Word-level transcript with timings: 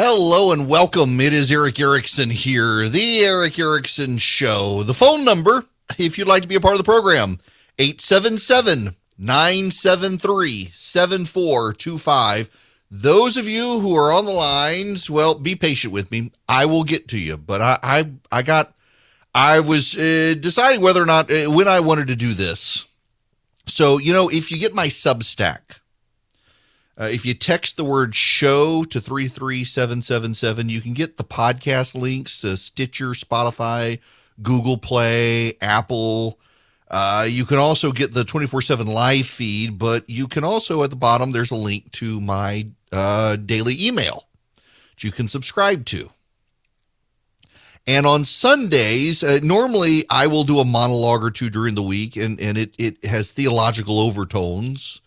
Hello 0.00 0.52
and 0.52 0.68
welcome. 0.68 1.20
It 1.20 1.32
is 1.32 1.50
Erick 1.50 1.80
Erickson 1.80 2.30
here, 2.30 2.88
the 2.88 3.18
Erick 3.24 3.58
Erickson 3.58 4.16
Show. 4.18 4.84
The 4.84 4.94
phone 4.94 5.24
number, 5.24 5.64
if 5.98 6.16
you'd 6.16 6.28
like 6.28 6.42
to 6.42 6.48
be 6.48 6.54
a 6.54 6.60
part 6.60 6.74
of 6.74 6.78
the 6.78 6.84
program, 6.84 7.38
877 7.80 8.90
973 9.18 10.70
7425. 10.72 12.48
Those 12.92 13.36
of 13.36 13.48
you 13.48 13.80
who 13.80 13.96
are 13.96 14.12
on 14.12 14.24
the 14.24 14.30
lines, 14.30 15.10
well, 15.10 15.34
be 15.34 15.56
patient 15.56 15.92
with 15.92 16.12
me. 16.12 16.30
I 16.48 16.66
will 16.66 16.84
get 16.84 17.08
to 17.08 17.18
you, 17.18 17.36
but 17.36 17.60
I, 17.60 17.78
I, 17.82 18.10
I 18.30 18.42
got, 18.44 18.76
I 19.34 19.58
was 19.58 19.96
uh, 19.96 20.36
deciding 20.38 20.80
whether 20.80 21.02
or 21.02 21.06
not 21.06 21.28
uh, 21.28 21.50
when 21.50 21.66
I 21.66 21.80
wanted 21.80 22.06
to 22.06 22.14
do 22.14 22.34
this. 22.34 22.86
So, 23.66 23.98
you 23.98 24.12
know, 24.12 24.30
if 24.30 24.52
you 24.52 24.58
get 24.60 24.72
my 24.72 24.86
Substack, 24.86 25.80
uh, 26.98 27.04
if 27.04 27.24
you 27.24 27.32
text 27.32 27.76
the 27.76 27.84
word 27.84 28.14
show 28.14 28.82
to 28.82 29.00
33777, 29.00 30.68
you 30.68 30.80
can 30.80 30.94
get 30.94 31.16
the 31.16 31.24
podcast 31.24 31.94
links 31.94 32.40
to 32.40 32.56
Stitcher, 32.56 33.10
Spotify, 33.10 34.00
Google 34.42 34.78
Play, 34.78 35.56
Apple. 35.60 36.40
Uh, 36.90 37.24
you 37.28 37.44
can 37.44 37.58
also 37.58 37.92
get 37.92 38.14
the 38.14 38.24
24 38.24 38.62
7 38.62 38.86
live 38.88 39.26
feed, 39.26 39.78
but 39.78 40.10
you 40.10 40.26
can 40.26 40.42
also, 40.42 40.82
at 40.82 40.90
the 40.90 40.96
bottom, 40.96 41.30
there's 41.30 41.52
a 41.52 41.56
link 41.56 41.92
to 41.92 42.20
my 42.20 42.66
uh, 42.90 43.36
daily 43.36 43.86
email 43.86 44.26
that 44.56 45.04
you 45.04 45.12
can 45.12 45.28
subscribe 45.28 45.84
to. 45.86 46.10
And 47.86 48.06
on 48.06 48.24
Sundays, 48.24 49.22
uh, 49.22 49.38
normally 49.42 50.02
I 50.10 50.26
will 50.26 50.44
do 50.44 50.58
a 50.58 50.64
monologue 50.64 51.22
or 51.22 51.30
two 51.30 51.48
during 51.48 51.76
the 51.76 51.82
week, 51.82 52.16
and, 52.16 52.40
and 52.40 52.58
it, 52.58 52.74
it 52.76 53.04
has 53.04 53.30
theological 53.30 54.00
overtones 54.00 55.00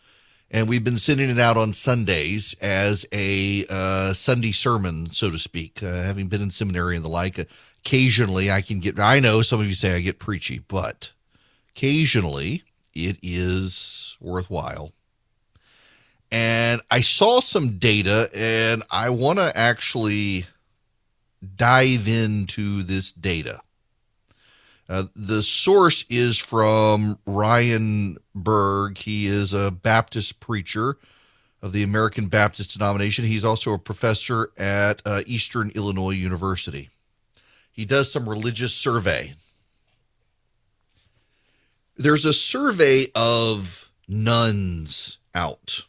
and 0.52 0.68
we've 0.68 0.84
been 0.84 0.98
sending 0.98 1.30
it 1.30 1.40
out 1.40 1.56
on 1.56 1.72
Sundays 1.72 2.54
as 2.62 3.06
a 3.14 3.66
uh, 3.70 4.14
Sunday 4.14 4.52
sermon, 4.52 5.12
so 5.14 5.32
to 5.32 5.40
speak. 5.40 5.82
Uh, 5.82 6.04
having 6.04 6.28
been 6.28 6.42
in 6.42 6.50
seminary 6.50 6.98
and 6.98 7.06
the 7.06 7.10
like, 7.10 7.40
occasionally 7.84 8.52
I 8.52 8.62
can 8.62 8.82
get. 8.82 9.00
I 9.00 9.22
know 9.22 9.42
some 9.42 9.62
of 9.62 9.68
you 9.68 9.74
say 9.74 9.96
I 9.96 10.02
get 10.02 10.20
preachy, 10.20 10.60
but 10.60 11.12
occasionally 11.74 12.64
it 12.94 13.18
is 13.24 14.18
worthwhile. 14.20 14.92
And 16.34 16.82
I 16.92 17.02
saw 17.02 17.40
some 17.40 17.78
data, 17.78 18.30
and 18.36 18.84
I 18.92 19.10
want 19.10 19.40
to 19.40 19.52
actually 19.56 20.46
dive 21.56 22.08
into 22.08 22.84
this 22.84 23.12
data. 23.12 23.62
Uh, 24.92 25.06
the 25.16 25.42
source 25.42 26.04
is 26.10 26.38
from 26.38 27.18
Ryan 27.26 28.18
Burge. 28.36 29.02
He 29.02 29.26
is 29.26 29.54
a 29.54 29.72
Baptist 29.72 30.42
preacher 30.42 30.98
of 31.62 31.72
the 31.72 31.84
American 31.84 32.28
Baptist 32.28 32.74
denomination. 32.74 33.24
He's 33.24 33.46
also 33.46 33.74
a 33.74 33.80
professor 33.80 34.52
at 34.58 35.02
uh, 35.06 35.22
Eastern 35.26 35.72
Illinois 35.76 36.16
University. 36.16 36.90
He 37.72 37.86
does 37.86 38.12
some 38.12 38.28
religious 38.28 38.74
survey. 38.74 39.34
There's 41.96 42.26
a 42.26 42.34
survey 42.34 43.06
of 43.16 43.90
nones 44.10 45.20
out. 45.34 45.86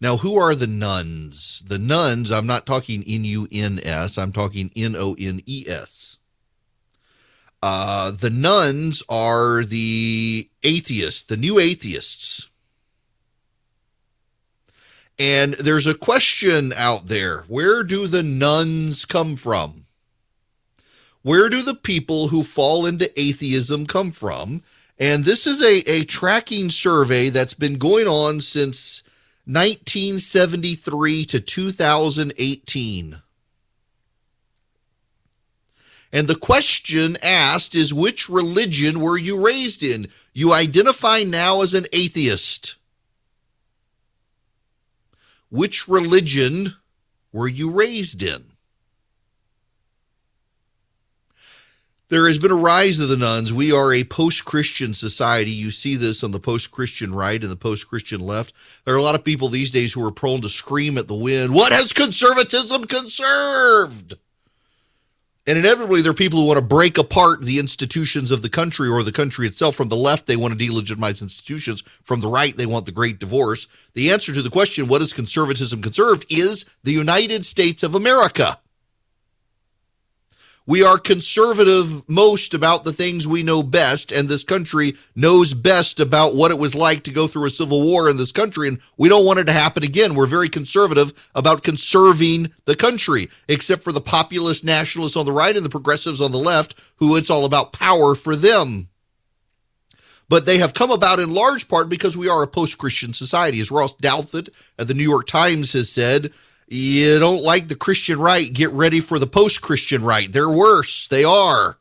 Now, 0.00 0.18
who 0.18 0.36
are 0.36 0.54
the 0.54 0.68
nones? 0.68 1.64
The 1.66 1.78
nones, 1.78 2.30
I'm 2.30 2.46
not 2.46 2.66
talking 2.66 3.02
N 3.04 3.24
U 3.24 3.48
N 3.50 3.80
S, 3.82 4.16
I'm 4.16 4.30
talking 4.30 4.70
N 4.76 4.94
O 4.94 5.16
N 5.18 5.40
E 5.44 5.64
S. 5.66 6.17
Uh, 7.62 8.12
the 8.12 8.30
nones 8.30 9.02
are 9.08 9.64
the 9.64 10.48
atheists, 10.62 11.24
the 11.24 11.36
new 11.36 11.58
atheists. 11.58 12.48
And 15.18 15.54
there's 15.54 15.86
a 15.86 15.94
question 15.94 16.72
out 16.74 17.06
there 17.06 17.40
where 17.48 17.82
do 17.82 18.06
the 18.06 18.22
nones 18.22 19.04
come 19.04 19.34
from? 19.34 19.86
Where 21.22 21.48
do 21.48 21.62
the 21.62 21.74
people 21.74 22.28
who 22.28 22.44
fall 22.44 22.86
into 22.86 23.20
atheism 23.20 23.86
come 23.86 24.12
from? 24.12 24.62
And 24.98 25.24
this 25.24 25.46
is 25.46 25.60
a, 25.62 25.78
a 25.90 26.04
tracking 26.04 26.70
survey 26.70 27.28
that's 27.28 27.54
been 27.54 27.74
going 27.74 28.06
on 28.06 28.40
since 28.40 29.02
1973 29.46 31.24
to 31.24 31.40
2018. 31.40 33.22
And 36.12 36.26
the 36.26 36.36
question 36.36 37.16
asked 37.22 37.74
is 37.74 37.92
which 37.92 38.28
religion 38.28 39.00
were 39.00 39.18
you 39.18 39.44
raised 39.44 39.82
in? 39.82 40.08
You 40.32 40.52
identify 40.52 41.22
now 41.22 41.62
as 41.62 41.74
an 41.74 41.86
atheist. 41.92 42.76
Which 45.50 45.88
religion 45.88 46.74
were 47.32 47.48
you 47.48 47.70
raised 47.70 48.22
in? 48.22 48.44
There 52.08 52.26
has 52.26 52.38
been 52.38 52.50
a 52.50 52.56
rise 52.56 52.98
of 53.00 53.10
the 53.10 53.18
nones. 53.18 53.52
We 53.52 53.70
are 53.70 53.92
a 53.92 54.02
post 54.02 54.46
Christian 54.46 54.94
society. 54.94 55.50
You 55.50 55.70
see 55.70 55.94
this 55.94 56.24
on 56.24 56.30
the 56.30 56.40
post 56.40 56.70
Christian 56.70 57.14
right 57.14 57.40
and 57.40 57.52
the 57.52 57.56
post 57.56 57.86
Christian 57.86 58.20
left. 58.20 58.54
There 58.86 58.94
are 58.94 58.98
a 58.98 59.02
lot 59.02 59.14
of 59.14 59.24
people 59.24 59.48
these 59.48 59.70
days 59.70 59.92
who 59.92 60.06
are 60.06 60.10
prone 60.10 60.40
to 60.40 60.48
scream 60.48 60.96
at 60.96 61.06
the 61.06 61.14
wind, 61.14 61.52
What 61.52 61.70
has 61.70 61.92
conservatism 61.92 62.84
conserved? 62.84 64.16
And 65.48 65.56
inevitably, 65.56 66.02
there 66.02 66.10
are 66.10 66.14
people 66.14 66.38
who 66.38 66.46
want 66.46 66.58
to 66.58 66.64
break 66.64 66.98
apart 66.98 67.40
the 67.40 67.58
institutions 67.58 68.30
of 68.30 68.42
the 68.42 68.50
country 68.50 68.86
or 68.86 69.02
the 69.02 69.10
country 69.10 69.46
itself. 69.46 69.76
From 69.76 69.88
the 69.88 69.96
left, 69.96 70.26
they 70.26 70.36
want 70.36 70.58
to 70.58 70.62
delegitimize 70.62 71.22
institutions. 71.22 71.80
From 72.02 72.20
the 72.20 72.28
right, 72.28 72.54
they 72.54 72.66
want 72.66 72.84
the 72.84 72.92
great 72.92 73.18
divorce. 73.18 73.66
The 73.94 74.10
answer 74.10 74.34
to 74.34 74.42
the 74.42 74.50
question, 74.50 74.88
what 74.88 75.00
is 75.00 75.14
conservatism 75.14 75.80
conserved, 75.80 76.26
is 76.28 76.66
the 76.84 76.92
United 76.92 77.46
States 77.46 77.82
of 77.82 77.94
America. 77.94 78.58
We 80.68 80.82
are 80.82 80.98
conservative 80.98 82.06
most 82.10 82.52
about 82.52 82.84
the 82.84 82.92
things 82.92 83.26
we 83.26 83.42
know 83.42 83.62
best, 83.62 84.12
and 84.12 84.28
this 84.28 84.44
country 84.44 84.96
knows 85.16 85.54
best 85.54 85.98
about 85.98 86.34
what 86.34 86.50
it 86.50 86.58
was 86.58 86.74
like 86.74 87.04
to 87.04 87.10
go 87.10 87.26
through 87.26 87.46
a 87.46 87.50
civil 87.50 87.82
war 87.82 88.10
in 88.10 88.18
this 88.18 88.32
country, 88.32 88.68
and 88.68 88.78
we 88.98 89.08
don't 89.08 89.24
want 89.24 89.38
it 89.38 89.46
to 89.46 89.52
happen 89.54 89.82
again. 89.82 90.14
We're 90.14 90.26
very 90.26 90.50
conservative 90.50 91.30
about 91.34 91.62
conserving 91.62 92.52
the 92.66 92.76
country, 92.76 93.28
except 93.48 93.82
for 93.82 93.92
the 93.92 94.02
populist 94.02 94.62
nationalists 94.62 95.16
on 95.16 95.24
the 95.24 95.32
right 95.32 95.56
and 95.56 95.64
the 95.64 95.70
progressives 95.70 96.20
on 96.20 96.32
the 96.32 96.38
left, 96.38 96.78
who 96.96 97.16
it's 97.16 97.30
all 97.30 97.46
about 97.46 97.72
power 97.72 98.14
for 98.14 98.36
them. 98.36 98.90
But 100.28 100.44
they 100.44 100.58
have 100.58 100.74
come 100.74 100.90
about 100.90 101.18
in 101.18 101.32
large 101.32 101.66
part 101.68 101.88
because 101.88 102.14
we 102.14 102.28
are 102.28 102.42
a 102.42 102.46
post 102.46 102.76
Christian 102.76 103.14
society. 103.14 103.58
As 103.60 103.70
Ross 103.70 103.94
Douthat 103.94 104.50
at 104.78 104.86
the 104.86 104.92
New 104.92 105.08
York 105.08 105.26
Times 105.26 105.72
has 105.72 105.88
said, 105.88 106.30
you 106.70 107.18
don't 107.18 107.42
like 107.42 107.68
the 107.68 107.74
Christian 107.74 108.18
right, 108.18 108.52
get 108.52 108.70
ready 108.70 109.00
for 109.00 109.18
the 109.18 109.26
post 109.26 109.62
Christian 109.62 110.02
right. 110.02 110.30
They're 110.30 110.48
worse. 110.48 111.08
They 111.08 111.24
are. 111.24 111.78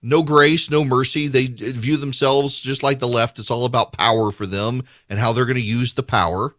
No 0.00 0.22
grace, 0.22 0.70
no 0.70 0.84
mercy. 0.84 1.26
They 1.26 1.46
view 1.46 1.96
themselves 1.96 2.60
just 2.60 2.82
like 2.82 2.98
the 2.98 3.08
left. 3.08 3.38
It's 3.38 3.50
all 3.50 3.64
about 3.64 3.92
power 3.92 4.30
for 4.30 4.46
them 4.46 4.82
and 5.08 5.18
how 5.18 5.32
they're 5.32 5.44
going 5.44 5.56
to 5.56 5.62
use 5.62 5.94
the 5.94 6.02
power. 6.02 6.54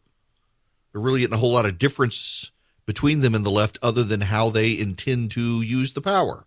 There 0.91 1.01
really 1.01 1.21
isn't 1.21 1.33
a 1.33 1.37
whole 1.37 1.53
lot 1.53 1.65
of 1.65 1.77
difference 1.77 2.51
between 2.85 3.21
them 3.21 3.35
and 3.35 3.45
the 3.45 3.51
left 3.51 3.77
other 3.81 4.03
than 4.03 4.21
how 4.21 4.49
they 4.49 4.77
intend 4.77 5.31
to 5.31 5.61
use 5.61 5.93
the 5.93 6.01
power 6.01 6.45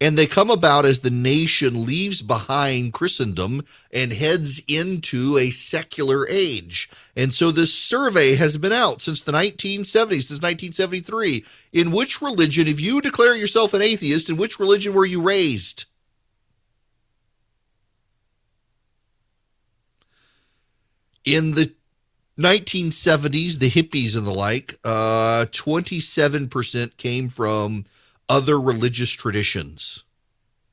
and 0.00 0.16
they 0.16 0.26
come 0.26 0.50
about 0.50 0.84
as 0.84 1.00
the 1.00 1.10
nation 1.10 1.84
leaves 1.84 2.22
behind 2.22 2.92
Christendom 2.92 3.62
and 3.92 4.12
heads 4.12 4.62
into 4.68 5.36
a 5.36 5.50
secular 5.50 6.26
age. 6.28 6.88
And 7.16 7.34
so 7.34 7.50
this 7.50 7.74
survey 7.74 8.36
has 8.36 8.56
been 8.56 8.72
out 8.72 9.00
since 9.00 9.22
the 9.22 9.32
1970s, 9.32 10.24
since 10.24 10.42
1973. 10.42 11.44
In 11.72 11.90
which 11.90 12.22
religion, 12.22 12.68
if 12.68 12.80
you 12.80 13.00
declare 13.00 13.36
yourself 13.36 13.74
an 13.74 13.82
atheist, 13.82 14.30
in 14.30 14.36
which 14.36 14.60
religion 14.60 14.94
were 14.94 15.06
you 15.06 15.20
raised? 15.20 15.86
In 21.24 21.52
the 21.52 21.74
1970s, 22.38 23.58
the 23.58 23.68
hippies 23.68 24.16
and 24.16 24.24
the 24.24 24.32
like, 24.32 24.78
uh, 24.84 25.46
27% 25.50 26.96
came 26.96 27.28
from 27.28 27.84
other 28.28 28.60
religious 28.60 29.10
traditions. 29.10 30.04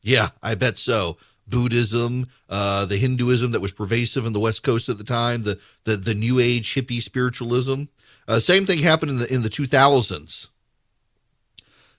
Yeah, 0.01 0.29
I 0.43 0.55
bet 0.55 0.77
so. 0.77 1.17
Buddhism, 1.47 2.27
uh, 2.49 2.85
the 2.85 2.97
Hinduism 2.97 3.51
that 3.51 3.61
was 3.61 3.71
pervasive 3.71 4.25
in 4.25 4.33
the 4.33 4.39
West 4.39 4.63
Coast 4.63 4.89
at 4.89 4.97
the 4.97 5.03
time, 5.03 5.43
the 5.43 5.59
the, 5.83 5.95
the 5.95 6.15
New 6.15 6.39
Age 6.39 6.73
hippie 6.73 7.01
spiritualism. 7.01 7.83
Uh, 8.27 8.39
same 8.39 8.65
thing 8.65 8.79
happened 8.79 9.11
in 9.11 9.19
the 9.19 9.33
in 9.33 9.41
the 9.43 9.49
2000s. 9.49 10.49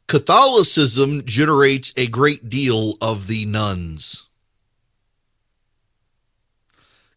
Catholicism 0.09 1.25
generates 1.25 1.93
a 1.97 2.07
great 2.07 2.49
deal 2.49 2.95
of 3.01 3.27
the 3.27 3.45
nones. 3.45 4.27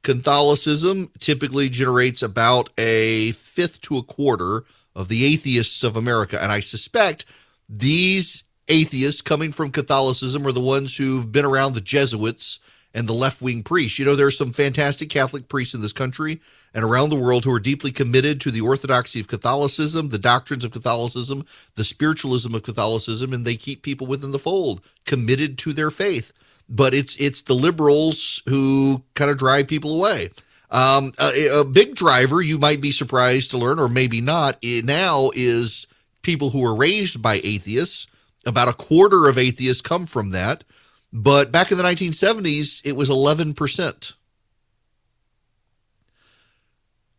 Catholicism 0.01 1.11
typically 1.19 1.69
generates 1.69 2.23
about 2.23 2.69
a 2.77 3.31
fifth 3.33 3.81
to 3.81 3.97
a 3.97 4.03
quarter 4.03 4.63
of 4.95 5.07
the 5.07 5.25
atheists 5.25 5.83
of 5.83 5.95
America, 5.95 6.41
and 6.41 6.51
I 6.51 6.61
suspect 6.61 7.25
these 7.69 8.43
atheists 8.67 9.21
coming 9.21 9.51
from 9.51 9.71
Catholicism 9.71 10.45
are 10.45 10.51
the 10.51 10.59
ones 10.59 10.97
who've 10.97 11.31
been 11.31 11.45
around 11.45 11.73
the 11.73 11.81
Jesuits 11.81 12.59
and 12.93 13.07
the 13.07 13.13
left 13.13 13.41
wing 13.41 13.61
priests. 13.61 13.99
You 13.99 14.05
know, 14.05 14.15
there 14.15 14.27
are 14.27 14.31
some 14.31 14.51
fantastic 14.51 15.09
Catholic 15.09 15.47
priests 15.47 15.75
in 15.75 15.81
this 15.81 15.93
country 15.93 16.41
and 16.73 16.83
around 16.83 17.09
the 17.09 17.15
world 17.15 17.43
who 17.43 17.53
are 17.53 17.59
deeply 17.59 17.91
committed 17.91 18.41
to 18.41 18.51
the 18.51 18.61
orthodoxy 18.61 19.19
of 19.19 19.27
Catholicism, 19.27 20.09
the 20.09 20.17
doctrines 20.17 20.63
of 20.63 20.71
Catholicism, 20.71 21.45
the 21.75 21.83
spiritualism 21.83 22.53
of 22.55 22.63
Catholicism, 22.63 23.33
and 23.33 23.45
they 23.45 23.55
keep 23.55 23.83
people 23.83 24.07
within 24.07 24.31
the 24.31 24.39
fold 24.39 24.81
committed 25.05 25.57
to 25.59 25.73
their 25.73 25.91
faith. 25.91 26.33
But 26.67 26.93
it's 26.93 27.15
it's 27.17 27.43
the 27.43 27.55
liberals 27.55 28.43
who 28.47 29.03
kind 29.15 29.31
of 29.31 29.37
drive 29.37 29.67
people 29.67 29.97
away. 29.97 30.29
Um, 30.71 31.13
a, 31.19 31.61
a, 31.61 31.65
big 31.65 31.95
driver, 31.95 32.43
you 32.43 32.59
might 32.59 32.79
be 32.79 32.91
surprised 32.91 33.49
to 33.51 33.57
learn, 33.57 33.79
or 33.79 33.89
maybe 33.89 34.21
not, 34.21 34.59
now 34.61 35.31
is 35.33 35.87
people 36.21 36.49
who 36.49 36.61
were 36.61 36.75
raised 36.75 37.21
by 37.21 37.41
atheists. 37.43 38.07
About 38.45 38.69
a 38.69 38.73
quarter 38.73 39.27
of 39.27 39.37
atheists 39.37 39.81
come 39.81 40.05
from 40.05 40.31
that. 40.31 40.63
But 41.11 41.51
back 41.51 41.71
in 41.71 41.77
the 41.77 41.83
1970s, 41.83 42.81
it 42.85 42.95
was 42.95 43.09
11%. 43.09 44.13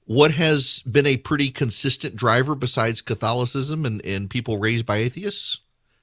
What 0.07 0.33
has 0.33 0.83
been 0.83 1.07
a 1.07 1.19
pretty 1.19 1.51
consistent 1.51 2.17
driver 2.17 2.55
besides 2.55 3.01
Catholicism 3.01 3.85
and, 3.85 4.05
and 4.05 4.29
people 4.29 4.59
raised 4.59 4.87
by 4.87 4.97
atheists? 4.97 5.61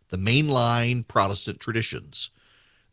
The 0.10 0.18
mainline 0.18 1.06
Protestant 1.08 1.60
traditions. 1.60 2.30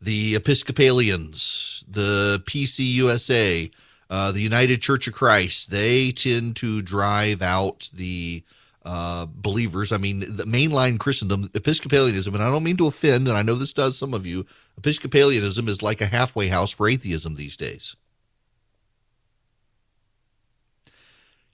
The 0.01 0.35
Episcopalians, 0.35 1.85
the 1.87 2.43
PCUSA, 2.45 3.71
uh, 4.09 4.31
the 4.33 4.41
United 4.41 4.81
Church 4.81 5.07
of 5.07 5.13
Christ, 5.13 5.71
they 5.71 6.11
tend 6.11 6.57
to 6.57 6.81
drive 6.81 7.41
out 7.41 7.89
the 7.93 8.43
uh, 8.85 9.25
believers. 9.27 9.91
I 9.91 9.97
mean, 9.97 10.19
the 10.19 10.45
mainline 10.45 10.99
Christendom, 10.99 11.49
Episcopalianism, 11.49 12.33
and 12.33 12.43
I 12.43 12.51
don't 12.51 12.63
mean 12.63 12.77
to 12.77 12.87
offend, 12.87 13.27
and 13.27 13.35
I 13.35 13.41
know 13.41 13.55
this 13.55 13.73
does 13.73 13.97
some 13.97 14.13
of 14.13 14.25
you, 14.25 14.45
Episcopalianism 14.79 15.67
is 15.67 15.81
like 15.81 16.01
a 16.01 16.05
halfway 16.05 16.47
house 16.47 16.71
for 16.71 16.87
atheism 16.87 17.35
these 17.35 17.57
days. 17.57 17.95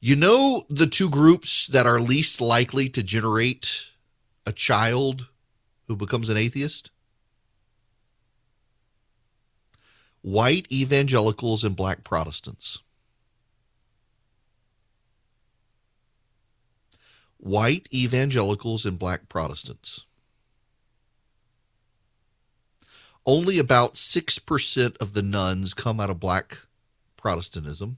You 0.02 0.16
know 0.16 0.64
the 0.68 0.88
two 0.88 1.10
groups 1.10 1.68
that 1.68 1.86
are 1.86 2.00
least 2.00 2.42
likely 2.42 2.90
to 2.90 3.04
generate 3.04 3.92
a 4.46 4.52
child 4.52 5.30
who 5.88 5.96
becomes 5.96 6.28
an 6.28 6.38
atheist? 6.38 6.92
White 10.22 10.66
evangelicals 10.72 11.64
and 11.64 11.76
black 11.76 12.04
Protestants. 12.04 12.80
White 17.42 17.88
evangelicals 17.92 18.86
and 18.86 19.00
black 19.00 19.28
Protestants. 19.28 20.06
Only 23.26 23.58
about 23.60 23.96
6% 23.96 24.98
of 25.02 25.14
the 25.14 25.22
nones 25.22 25.74
come 25.74 26.00
out 26.00 26.12
of 26.12 26.20
black 26.20 26.60
Protestantism, 27.18 27.98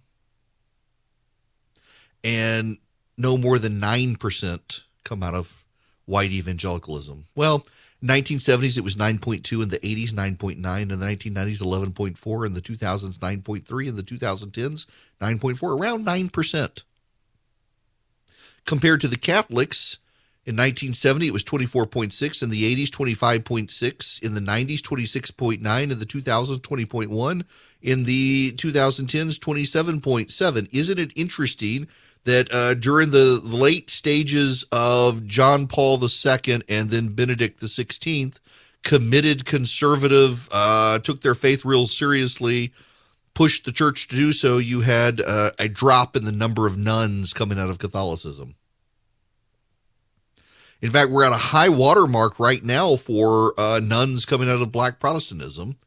and 2.24 2.78
no 3.18 3.38
more 3.38 3.60
than 3.60 3.80
9% 3.80 4.81
come 5.04 5.24
out 5.24 5.34
of 5.34 5.63
white 6.06 6.31
evangelicalism. 6.31 7.25
Well, 7.36 7.66
1970s 8.04 8.78
it 8.78 8.84
was 8.84 8.96
9.2 8.96 9.63
in 9.63 9.69
the 9.69 9.80
80s 9.80 10.12
9.9 10.12 10.81
in 10.81 10.88
the 10.88 10.96
1990s 10.96 11.62
11.4 11.62 12.46
in 12.46 12.54
the 12.54 12.62
2000s 12.62 13.18
9.3 13.18 13.88
in 13.88 13.96
the 13.96 14.04
2010s 14.04 14.86
9.4 15.22 15.80
around 15.80 16.06
9% 16.06 16.84
compared 18.65 19.01
to 19.01 19.07
the 19.07 19.18
Catholics. 19.18 20.00
In 20.45 20.56
1970, 20.56 21.27
it 21.27 21.33
was 21.33 21.44
24.6. 21.45 22.44
In 22.44 22.50
the 22.50 22.86
80s, 22.86 22.89
25.6. 22.89 24.24
In 24.24 24.33
the 24.33 24.42
90s, 24.42 24.81
26.9. 24.81 25.92
In 25.92 26.00
the 26.00 26.06
2000s, 26.06 26.57
20.1. 26.57 27.44
In 27.81 28.04
the 28.04 28.51
2010s, 28.51 29.39
27.7. 29.39 30.69
Isn't 30.74 31.00
it 31.00 31.12
interesting 31.15 31.88
that 32.25 32.54
uh, 32.54 32.74
during 32.74 33.12
the 33.12 33.39
late 33.44 33.89
stages 33.89 34.65
of 34.71 35.25
John 35.25 35.68
Paul 35.68 36.00
II 36.01 36.62
and 36.69 36.89
then 36.89 37.10
Benedict 37.10 37.62
XVI, 37.62 38.38
committed 38.83 39.45
conservative, 39.45 40.50
uh, 40.51 41.00
took 41.00 41.21
their 41.21 41.36
faith 41.36 41.65
real 41.65 41.88
seriously, 41.88 42.74
pushed 43.34 43.66
the 43.66 43.72
church 43.72 44.08
to 44.08 44.16
do 44.16 44.32
so, 44.32 44.58
you 44.58 44.82
had 44.82 45.22
uh, 45.22 45.52
a 45.60 45.68
drop 45.68 46.16
in 46.16 46.24
the 46.24 46.32
number 46.32 46.68
of 46.68 46.78
nones 46.78 47.34
coming 47.34 47.60
out 47.60 47.70
of 47.70 47.80
Catholicism. 47.80 48.56
In 50.82 50.90
fact, 50.90 51.12
we're 51.12 51.24
at 51.24 51.32
a 51.32 51.38
high 51.38 51.70
water 51.70 52.08
mark 52.08 52.40
right 52.40 52.62
now 52.62 52.98
for 52.98 53.54
uh, 53.58 53.80
nones 53.82 54.26
coming 54.26 54.50
out 54.50 54.62
of 54.62 54.72
black 54.72 55.00
Protestantism 55.00 55.78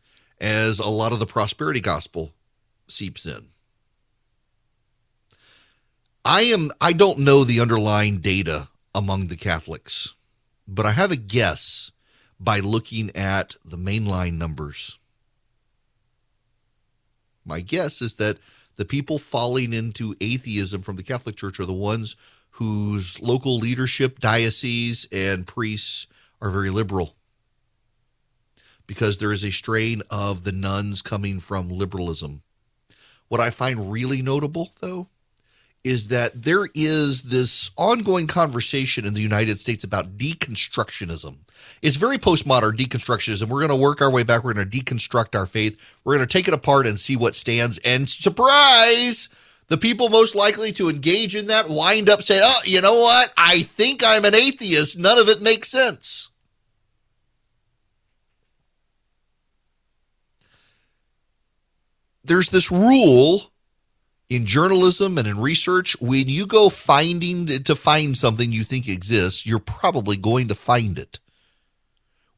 as 0.41 0.79
a 0.79 0.89
lot 0.89 1.13
of 1.13 1.19
the 1.19 1.27
prosperity 1.27 1.81
gospel 1.81 2.33
seeps 2.89 3.27
in. 3.27 3.49
I 6.25 6.43
am 6.43 6.71
I 6.81 6.93
don't 6.93 7.21
know 7.21 7.45
the 7.45 7.61
underlying 7.61 8.19
data 8.19 8.69
among 8.95 9.27
the 9.27 9.37
Catholics, 9.37 10.15
but 10.67 10.87
I 10.87 10.93
have 10.93 11.11
a 11.11 11.17
guess 11.17 11.93
by 12.41 12.61
looking 12.61 13.15
at 13.15 13.55
the 13.65 13.77
mainline 13.77 14.39
numbers. 14.39 14.99
My 17.47 17.61
guess 17.61 18.03
is 18.03 18.15
that 18.15 18.39
the 18.77 18.85
people 18.85 19.19
falling 19.19 19.73
into 19.73 20.15
atheism 20.21 20.83
from 20.83 20.97
the 20.97 21.03
Catholic 21.03 21.37
Church 21.37 21.61
are 21.61 21.65
the 21.65 21.73
ones 21.73 22.17
whose 22.51 23.21
local 23.23 23.57
leadership, 23.57 24.19
diocese, 24.19 25.07
and 25.13 25.47
priests 25.47 26.07
are 26.41 26.51
very 26.51 26.71
liberal. 26.71 27.15
Because 28.87 29.19
there 29.19 29.33
is 29.33 29.45
a 29.45 29.51
strain 29.51 30.03
of 30.11 30.45
the 30.45 30.53
nones 30.53 31.03
coming 31.03 31.41
from 31.41 31.69
liberalism. 31.69 32.43
What 33.29 33.41
I 33.41 33.51
find 33.51 33.91
really 33.91 34.23
notable, 34.23 34.71
though, 34.81 35.09
is 35.83 36.09
that 36.09 36.43
there 36.43 36.67
is 36.75 37.25
this 37.25 37.71
ongoing 37.77 38.27
conversation 38.27 39.05
in 39.05 39.15
the 39.15 39.21
United 39.21 39.59
States 39.59 39.85
about 39.85 40.17
deconstructionism. 40.17 41.37
It's 41.83 41.97
very 41.97 42.19
postmodern 42.19 42.77
deconstructionism. 42.77 43.49
We're 43.49 43.67
going 43.67 43.69
to 43.69 43.77
work 43.77 44.01
our 44.01 44.11
way 44.11 44.23
back. 44.23 44.45
We're 44.45 44.55
going 44.55 44.69
to 44.69 44.79
deconstruct 44.79 45.39
our 45.39 45.47
faith. 45.47 45.99
We're 46.05 46.17
going 46.17 46.27
to 46.27 46.33
take 46.33 46.49
it 46.49 46.55
apart 46.55 46.87
and 46.87 46.99
see 46.99 47.17
what 47.17 47.35
stands. 47.35 47.79
And 47.79 48.09
surprise, 48.09 49.29
the 49.69 49.77
people 49.77 50.09
most 50.09 50.35
likely 50.35 50.73
to 50.73 50.89
engage 50.89 51.35
in 51.35 51.49
that 51.49 51.69
wind 51.69 52.09
up 52.09 52.23
saying, 52.23 52.43
oh, 52.45 52.61
you 52.65 52.81
know 52.81 52.95
what? 52.95 53.33
I 53.37 53.63
think 53.63 54.03
I'm 54.05 54.25
an 54.25 54.35
atheist. 54.35 54.99
None 54.99 55.19
of 55.19 55.29
it 55.29 55.43
makes 55.43 55.69
sense. 55.69 56.31
There's 62.25 62.51
this 62.51 62.73
rule 62.73 63.53
in 64.29 64.47
journalism 64.47 65.19
and 65.19 65.29
in 65.29 65.39
research, 65.39 65.97
when 66.01 66.29
you 66.29 66.47
go 66.47 66.69
finding 66.69 67.47
to 67.47 67.75
find 67.77 68.17
something 68.17 68.51
you 68.51 68.65
think 68.65 68.89
exists, 68.89 69.47
you're 69.47 69.61
probably 69.61 70.17
going 70.17 70.49
to 70.49 70.55
find 70.55 70.99
it. 70.99 71.21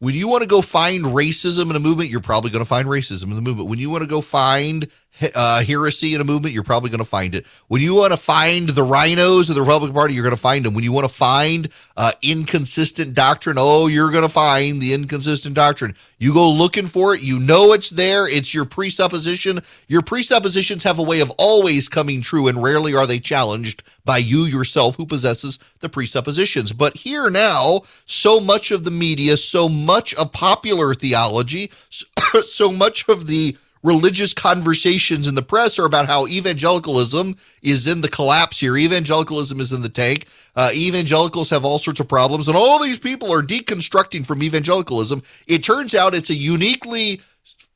When 0.00 0.14
you 0.14 0.28
want 0.28 0.42
to 0.42 0.48
go 0.48 0.62
find 0.62 1.04
racism 1.04 1.70
in 1.70 1.76
a 1.76 1.80
movement, 1.80 2.10
you're 2.10 2.20
probably 2.20 2.50
going 2.50 2.64
to 2.64 2.68
find 2.68 2.86
racism 2.86 3.24
in 3.24 3.34
the 3.34 3.42
movement. 3.42 3.68
When 3.68 3.80
you 3.80 3.90
want 3.90 4.02
to 4.02 4.08
go 4.08 4.20
find 4.20 4.86
uh, 5.34 5.64
heresy 5.64 6.14
in 6.14 6.20
a 6.20 6.24
movement, 6.24 6.54
you're 6.54 6.62
probably 6.62 6.90
going 6.90 6.98
to 6.98 7.04
find 7.04 7.34
it. 7.34 7.46
When 7.66 7.82
you 7.82 7.94
want 7.94 8.12
to 8.12 8.16
find 8.16 8.68
the 8.68 8.84
RINOs 8.84 9.48
of 9.48 9.56
the 9.56 9.62
Republican 9.62 9.94
Party, 9.94 10.14
you're 10.14 10.22
going 10.22 10.34
to 10.34 10.40
find 10.40 10.64
them. 10.64 10.74
When 10.74 10.84
you 10.84 10.92
want 10.92 11.08
to 11.08 11.14
find 11.14 11.68
uh, 11.96 12.12
inconsistent 12.22 13.14
doctrine, 13.14 13.56
oh, 13.58 13.88
you're 13.88 14.12
going 14.12 14.22
to 14.22 14.28
find 14.28 14.80
the 14.80 14.94
inconsistent 14.94 15.54
doctrine. 15.54 15.94
You 16.18 16.32
go 16.34 16.50
looking 16.50 16.86
for 16.86 17.14
it. 17.14 17.22
You 17.22 17.40
know 17.40 17.72
it's 17.72 17.90
there. 17.90 18.28
It's 18.28 18.54
your 18.54 18.64
presupposition. 18.64 19.60
Your 19.88 20.02
presuppositions 20.02 20.84
have 20.84 20.98
a 20.98 21.02
way 21.04 21.20
of 21.20 21.32
always 21.38 21.88
coming 21.88 22.20
true, 22.20 22.48
and 22.48 22.62
rarely 22.62 22.94
are 22.94 23.06
they 23.06 23.18
challenged 23.18 23.82
by 24.04 24.18
you 24.18 24.44
yourself 24.44 24.96
who 24.96 25.06
possesses 25.06 25.58
the 25.80 25.88
presuppositions. 25.88 26.72
But 26.72 26.96
here 26.96 27.28
now, 27.30 27.82
so 28.06 28.40
much 28.40 28.70
of 28.70 28.84
the 28.84 28.90
media, 28.90 29.36
so 29.36 29.68
much 29.68 30.14
of 30.14 30.32
popular 30.32 30.94
theology, 30.94 31.70
so 31.72 32.70
much 32.72 33.08
of 33.08 33.26
the 33.26 33.56
religious 33.88 34.34
conversations 34.34 35.26
in 35.26 35.34
the 35.34 35.42
press 35.42 35.78
are 35.78 35.86
about 35.86 36.06
how 36.06 36.26
evangelicalism 36.26 37.34
is 37.62 37.86
in 37.86 38.02
the 38.02 38.08
collapse 38.08 38.60
here. 38.60 38.76
Evangelicalism 38.76 39.58
is 39.60 39.72
in 39.72 39.80
the 39.82 39.88
tank. 39.88 40.26
Uh, 40.54 40.70
evangelicals 40.74 41.48
have 41.48 41.64
all 41.64 41.78
sorts 41.78 41.98
of 41.98 42.06
problems, 42.06 42.48
and 42.48 42.56
all 42.56 42.82
these 42.82 42.98
people 42.98 43.32
are 43.32 43.42
deconstructing 43.42 44.26
from 44.26 44.42
evangelicalism. 44.42 45.22
It 45.46 45.64
turns 45.64 45.94
out 45.94 46.14
it's 46.14 46.30
a 46.30 46.34
uniquely 46.34 47.20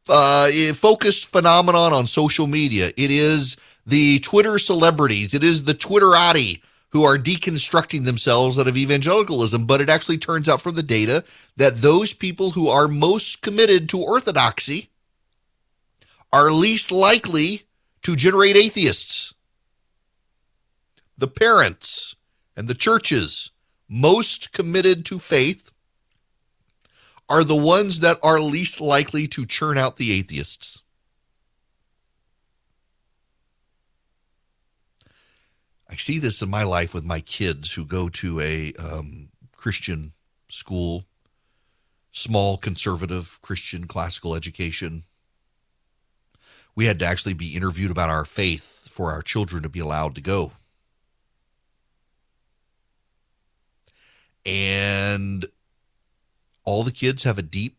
uh, 0.08 0.50
focused 0.74 1.32
phenomenon 1.32 1.92
on 1.92 2.06
social 2.06 2.46
media. 2.46 2.88
It 2.96 3.10
is 3.10 3.56
the 3.86 4.18
Twitter 4.20 4.58
celebrities. 4.58 5.32
It 5.32 5.42
is 5.42 5.64
the 5.64 5.74
Twitterati 5.74 6.60
who 6.90 7.04
are 7.04 7.16
deconstructing 7.16 8.04
themselves 8.04 8.58
out 8.58 8.68
of 8.68 8.76
evangelicalism. 8.76 9.64
But 9.64 9.80
it 9.80 9.88
actually 9.88 10.18
turns 10.18 10.48
out 10.48 10.60
from 10.60 10.74
the 10.74 10.82
data 10.82 11.24
that 11.56 11.78
those 11.78 12.12
people 12.12 12.50
who 12.50 12.68
are 12.68 12.86
most 12.86 13.40
committed 13.40 13.88
to 13.88 13.98
orthodoxy 13.98 14.90
are 16.32 16.50
least 16.50 16.90
likely 16.90 17.62
to 18.02 18.16
generate 18.16 18.56
atheists. 18.56 19.34
The 21.18 21.28
parents 21.28 22.16
and 22.56 22.68
the 22.68 22.74
churches 22.74 23.50
most 23.88 24.52
committed 24.52 25.04
to 25.06 25.18
faith 25.18 25.72
are 27.28 27.44
the 27.44 27.56
ones 27.56 28.00
that 28.00 28.18
are 28.22 28.40
least 28.40 28.80
likely 28.80 29.26
to 29.28 29.46
churn 29.46 29.78
out 29.78 29.96
the 29.96 30.12
atheists. 30.12 30.82
I 35.88 35.96
see 35.96 36.18
this 36.18 36.40
in 36.40 36.48
my 36.48 36.62
life 36.62 36.94
with 36.94 37.04
my 37.04 37.20
kids 37.20 37.74
who 37.74 37.84
go 37.84 38.08
to 38.08 38.40
a 38.40 38.72
um, 38.78 39.28
Christian 39.54 40.12
school, 40.48 41.04
small 42.10 42.56
conservative 42.56 43.38
Christian 43.42 43.86
classical 43.86 44.34
education 44.34 45.04
we 46.74 46.86
had 46.86 46.98
to 47.00 47.06
actually 47.06 47.34
be 47.34 47.54
interviewed 47.54 47.90
about 47.90 48.10
our 48.10 48.24
faith 48.24 48.88
for 48.90 49.10
our 49.10 49.22
children 49.22 49.62
to 49.62 49.68
be 49.68 49.80
allowed 49.80 50.14
to 50.14 50.20
go. 50.20 50.52
And 54.44 55.46
all 56.64 56.82
the 56.82 56.90
kids 56.90 57.24
have 57.24 57.38
a 57.38 57.42
deep 57.42 57.76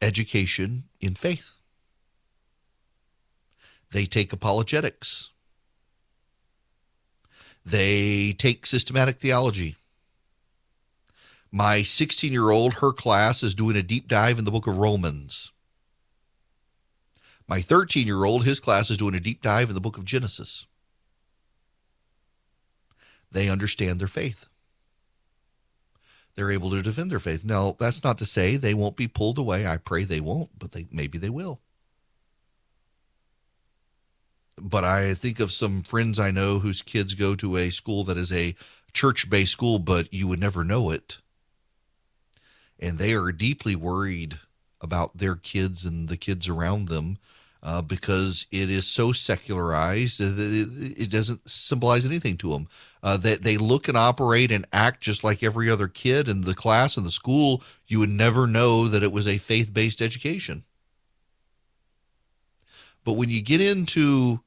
education 0.00 0.84
in 1.00 1.14
faith. 1.14 1.58
They 3.92 4.06
take 4.06 4.32
apologetics. 4.32 5.30
They 7.64 8.32
take 8.32 8.66
systematic 8.66 9.16
theology. 9.16 9.76
My 11.50 11.82
16 11.82 12.32
year 12.32 12.50
old, 12.50 12.74
her 12.74 12.92
class 12.92 13.42
is 13.42 13.54
doing 13.54 13.76
a 13.76 13.82
deep 13.82 14.08
dive 14.08 14.38
in 14.38 14.44
the 14.44 14.50
book 14.50 14.66
of 14.66 14.78
Romans. 14.78 15.52
My 17.46 17.60
13 17.60 18.06
year 18.06 18.24
old, 18.24 18.44
his 18.44 18.60
class 18.60 18.90
is 18.90 18.96
doing 18.96 19.14
a 19.14 19.20
deep 19.20 19.42
dive 19.42 19.68
in 19.68 19.74
the 19.74 19.80
book 19.80 19.98
of 19.98 20.04
Genesis. 20.04 20.66
They 23.30 23.48
understand 23.48 23.98
their 23.98 24.08
faith. 24.08 24.46
They're 26.34 26.50
able 26.50 26.70
to 26.70 26.82
defend 26.82 27.10
their 27.10 27.20
faith. 27.20 27.44
Now, 27.44 27.76
that's 27.78 28.02
not 28.02 28.18
to 28.18 28.26
say 28.26 28.56
they 28.56 28.74
won't 28.74 28.96
be 28.96 29.06
pulled 29.06 29.38
away. 29.38 29.66
I 29.66 29.76
pray 29.76 30.04
they 30.04 30.20
won't, 30.20 30.50
but 30.58 30.72
they 30.72 30.86
maybe 30.90 31.18
they 31.18 31.28
will 31.28 31.60
but 34.60 34.84
I 34.84 35.14
think 35.14 35.40
of 35.40 35.52
some 35.52 35.82
friends 35.82 36.18
I 36.18 36.30
know 36.30 36.58
whose 36.58 36.82
kids 36.82 37.14
go 37.14 37.34
to 37.36 37.56
a 37.56 37.70
school 37.70 38.04
that 38.04 38.16
is 38.16 38.32
a 38.32 38.54
church 38.92 39.28
based 39.28 39.52
school, 39.52 39.78
but 39.78 40.12
you 40.12 40.28
would 40.28 40.40
never 40.40 40.64
know 40.64 40.90
it. 40.90 41.18
And 42.78 42.98
they 42.98 43.14
are 43.14 43.32
deeply 43.32 43.74
worried 43.74 44.38
about 44.84 45.16
their 45.16 45.34
kids 45.34 45.86
and 45.86 46.08
the 46.08 46.16
kids 46.16 46.46
around 46.46 46.88
them 46.88 47.16
uh, 47.62 47.80
because 47.80 48.46
it 48.52 48.68
is 48.68 48.86
so 48.86 49.10
secularized. 49.10 50.20
It 50.20 51.10
doesn't 51.10 51.48
symbolize 51.48 52.04
anything 52.04 52.36
to 52.36 52.50
them. 52.50 52.68
Uh, 53.02 53.16
they, 53.16 53.36
they 53.36 53.56
look 53.56 53.88
and 53.88 53.96
operate 53.96 54.52
and 54.52 54.66
act 54.72 55.00
just 55.00 55.24
like 55.24 55.42
every 55.42 55.70
other 55.70 55.88
kid 55.88 56.28
in 56.28 56.42
the 56.42 56.54
class 56.54 56.98
and 56.98 57.06
the 57.06 57.10
school. 57.10 57.62
You 57.86 58.00
would 58.00 58.10
never 58.10 58.46
know 58.46 58.86
that 58.86 59.02
it 59.02 59.10
was 59.10 59.26
a 59.26 59.38
faith 59.38 59.72
based 59.72 60.02
education. 60.02 60.64
But 63.02 63.14
when 63.14 63.30
you 63.30 63.42
get 63.42 63.62
into 63.62 64.40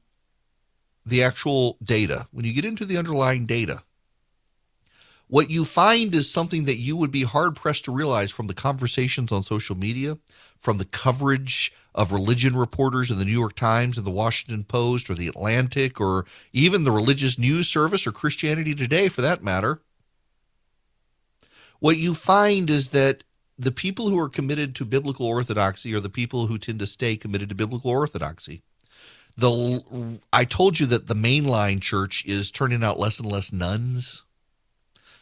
the 1.04 1.24
actual 1.24 1.76
data, 1.82 2.28
when 2.30 2.44
you 2.44 2.52
get 2.52 2.64
into 2.64 2.84
the 2.84 2.96
underlying 2.96 3.46
data, 3.46 3.82
what 5.28 5.50
you 5.50 5.64
find 5.64 6.14
is 6.14 6.30
something 6.30 6.64
that 6.64 6.78
you 6.78 6.96
would 6.96 7.10
be 7.10 7.22
hard 7.22 7.54
pressed 7.54 7.84
to 7.84 7.92
realize 7.92 8.30
from 8.30 8.46
the 8.46 8.54
conversations 8.54 9.30
on 9.30 9.42
social 9.42 9.76
media, 9.76 10.16
from 10.58 10.78
the 10.78 10.86
coverage 10.86 11.72
of 11.94 12.12
religion 12.12 12.56
reporters 12.56 13.10
in 13.10 13.18
the 13.18 13.24
New 13.24 13.32
York 13.32 13.54
Times 13.54 13.98
and 13.98 14.06
the 14.06 14.10
Washington 14.10 14.64
Post 14.64 15.10
or 15.10 15.14
the 15.14 15.28
Atlantic 15.28 16.00
or 16.00 16.24
even 16.52 16.84
the 16.84 16.92
religious 16.92 17.38
news 17.38 17.68
service 17.68 18.06
or 18.06 18.12
Christianity 18.12 18.74
Today 18.74 19.08
for 19.08 19.20
that 19.20 19.42
matter. 19.42 19.80
What 21.80 21.96
you 21.96 22.14
find 22.14 22.70
is 22.70 22.88
that 22.88 23.22
the 23.58 23.72
people 23.72 24.08
who 24.08 24.18
are 24.18 24.28
committed 24.28 24.74
to 24.76 24.84
biblical 24.84 25.26
orthodoxy 25.26 25.94
are 25.94 26.00
the 26.00 26.08
people 26.08 26.46
who 26.46 26.58
tend 26.58 26.78
to 26.78 26.86
stay 26.86 27.16
committed 27.16 27.48
to 27.48 27.54
biblical 27.54 27.90
orthodoxy. 27.90 28.62
The 29.36 30.18
I 30.32 30.44
told 30.44 30.80
you 30.80 30.86
that 30.86 31.06
the 31.06 31.14
mainline 31.14 31.80
church 31.80 32.24
is 32.24 32.50
turning 32.50 32.82
out 32.82 32.98
less 32.98 33.20
and 33.20 33.30
less 33.30 33.52
nones. 33.52 34.24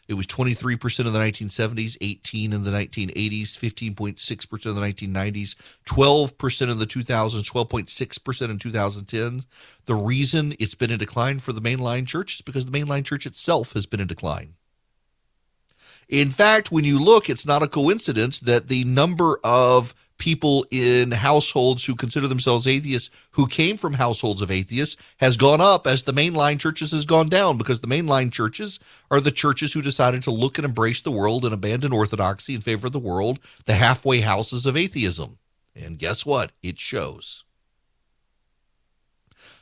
It 0.08 0.14
was 0.14 0.26
23% 0.26 1.06
in 1.06 1.12
the 1.12 1.18
1970s, 1.18 1.96
18 2.00 2.52
in 2.52 2.64
the 2.64 2.70
1980s, 2.70 3.42
15.6% 3.58 4.66
in 4.66 4.74
the 4.74 4.80
1990s, 4.80 5.56
12% 5.84 6.70
in 6.70 6.78
the 6.78 6.86
2000s, 6.86 7.50
12.6% 7.50 8.50
in 8.50 8.58
2010. 8.58 9.40
The 9.86 9.94
reason 9.94 10.54
it's 10.60 10.74
been 10.74 10.92
in 10.92 10.98
decline 10.98 11.40
for 11.40 11.52
the 11.52 11.60
mainline 11.60 12.06
church 12.06 12.36
is 12.36 12.40
because 12.42 12.66
the 12.66 12.78
mainline 12.78 13.04
church 13.04 13.26
itself 13.26 13.72
has 13.72 13.86
been 13.86 14.00
in 14.00 14.06
decline. 14.06 14.54
In 16.08 16.30
fact, 16.30 16.70
when 16.70 16.84
you 16.84 17.02
look, 17.02 17.28
it's 17.28 17.46
not 17.46 17.64
a 17.64 17.68
coincidence 17.68 18.38
that 18.40 18.68
the 18.68 18.84
number 18.84 19.40
of 19.42 19.92
people 20.18 20.66
in 20.70 21.10
households 21.10 21.84
who 21.84 21.94
consider 21.94 22.26
themselves 22.26 22.66
atheists 22.66 23.10
who 23.32 23.46
came 23.46 23.76
from 23.76 23.92
households 23.92 24.42
of 24.42 24.50
atheists 24.50 24.96
has 25.18 25.36
gone 25.36 25.60
up 25.60 25.86
as 25.86 26.02
the 26.02 26.12
mainline 26.12 26.58
churches 26.58 26.92
has 26.92 27.04
gone 27.04 27.28
down 27.28 27.58
because 27.58 27.80
the 27.80 27.86
mainline 27.86 28.32
churches 28.32 28.80
are 29.10 29.20
the 29.20 29.30
churches 29.30 29.72
who 29.72 29.82
decided 29.82 30.22
to 30.22 30.30
look 30.30 30.58
and 30.58 30.64
embrace 30.64 31.02
the 31.02 31.10
world 31.10 31.44
and 31.44 31.54
abandon 31.54 31.92
orthodoxy 31.92 32.54
in 32.54 32.60
favor 32.60 32.86
of 32.86 32.92
the 32.92 32.98
world, 32.98 33.38
the 33.66 33.74
halfway 33.74 34.20
houses 34.20 34.66
of 34.66 34.76
atheism. 34.76 35.38
And 35.74 35.98
guess 35.98 36.24
what? 36.24 36.52
It 36.62 36.78
shows. 36.78 37.44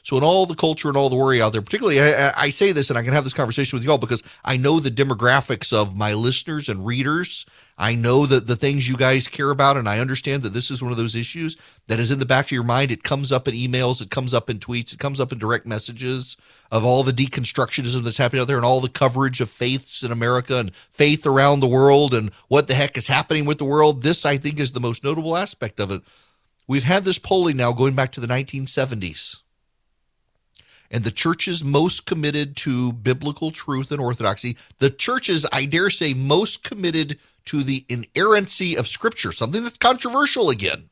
So, 0.04 0.18
in 0.18 0.22
all 0.22 0.44
the 0.44 0.54
culture 0.54 0.88
and 0.88 0.98
all 0.98 1.08
the 1.08 1.16
worry 1.16 1.40
out 1.40 1.52
there, 1.52 1.62
particularly, 1.62 1.98
I, 1.98 2.30
I, 2.36 2.50
say 2.50 2.72
this 2.72 2.90
and 2.90 2.98
I 2.98 3.02
can 3.02 3.14
have 3.14 3.24
this 3.24 3.32
conversation 3.32 3.74
with 3.74 3.84
you 3.84 3.90
all 3.90 3.96
because 3.96 4.22
I 4.44 4.58
know 4.58 4.78
the 4.78 4.90
demographics 4.90 5.72
of 5.72 5.96
my 5.96 6.12
listeners 6.12 6.68
and 6.68 6.84
readers. 6.84 7.46
I 7.78 7.94
know 7.94 8.26
that 8.26 8.46
the 8.46 8.54
things 8.54 8.86
you 8.86 8.98
guys 8.98 9.26
care 9.26 9.50
about, 9.50 9.78
and 9.78 9.88
I 9.88 10.00
understand 10.00 10.42
that 10.42 10.52
this 10.52 10.70
is 10.70 10.82
one 10.82 10.90
of 10.90 10.98
those 10.98 11.14
issues 11.14 11.56
that 11.86 11.98
is 11.98 12.10
in 12.10 12.18
the 12.18 12.26
back 12.26 12.48
of 12.48 12.52
your 12.52 12.64
mind. 12.64 12.92
It 12.92 13.02
comes 13.02 13.32
up 13.32 13.48
in 13.48 13.54
emails, 13.54 14.02
it 14.02 14.10
comes 14.10 14.34
up 14.34 14.50
in 14.50 14.58
tweets, 14.58 14.92
it 14.92 14.98
comes 14.98 15.20
up 15.20 15.32
in 15.32 15.38
direct 15.38 15.64
messages 15.64 16.36
of 16.70 16.84
all 16.84 17.02
the 17.02 17.10
deconstructionism 17.10 18.04
that's 18.04 18.18
happening 18.18 18.42
out 18.42 18.46
there 18.46 18.58
and 18.58 18.66
all 18.66 18.82
the 18.82 18.90
coverage 18.90 19.40
of 19.40 19.48
faiths 19.48 20.02
in 20.02 20.12
America 20.12 20.58
and 20.58 20.76
faith 20.76 21.26
around 21.26 21.60
the 21.60 21.66
world 21.66 22.12
and 22.12 22.30
what 22.48 22.66
the 22.66 22.74
heck 22.74 22.98
is 22.98 23.06
happening 23.06 23.46
with 23.46 23.56
the 23.56 23.64
world. 23.64 24.02
This, 24.02 24.26
I 24.26 24.36
think, 24.36 24.60
is 24.60 24.72
the 24.72 24.80
most 24.80 25.02
notable 25.02 25.34
aspect 25.34 25.80
of 25.80 25.90
it. 25.90 26.02
We've 26.68 26.84
had 26.84 27.04
this 27.04 27.18
polling 27.18 27.56
now 27.56 27.72
going 27.72 27.94
back 27.94 28.12
to 28.12 28.20
the 28.20 28.26
1970s 28.26 29.40
and 30.90 31.04
the 31.04 31.10
churches 31.10 31.64
most 31.64 32.06
committed 32.06 32.56
to 32.56 32.92
biblical 32.92 33.50
truth 33.50 33.90
and 33.90 34.00
orthodoxy, 34.00 34.56
the 34.78 34.90
churches, 34.90 35.46
I 35.52 35.66
dare 35.66 35.90
say, 35.90 36.14
most 36.14 36.62
committed 36.62 37.18
to 37.46 37.62
the 37.62 37.84
inerrancy 37.88 38.76
of 38.76 38.86
Scripture, 38.86 39.32
something 39.32 39.62
that's 39.62 39.78
controversial 39.78 40.50
again. 40.50 40.88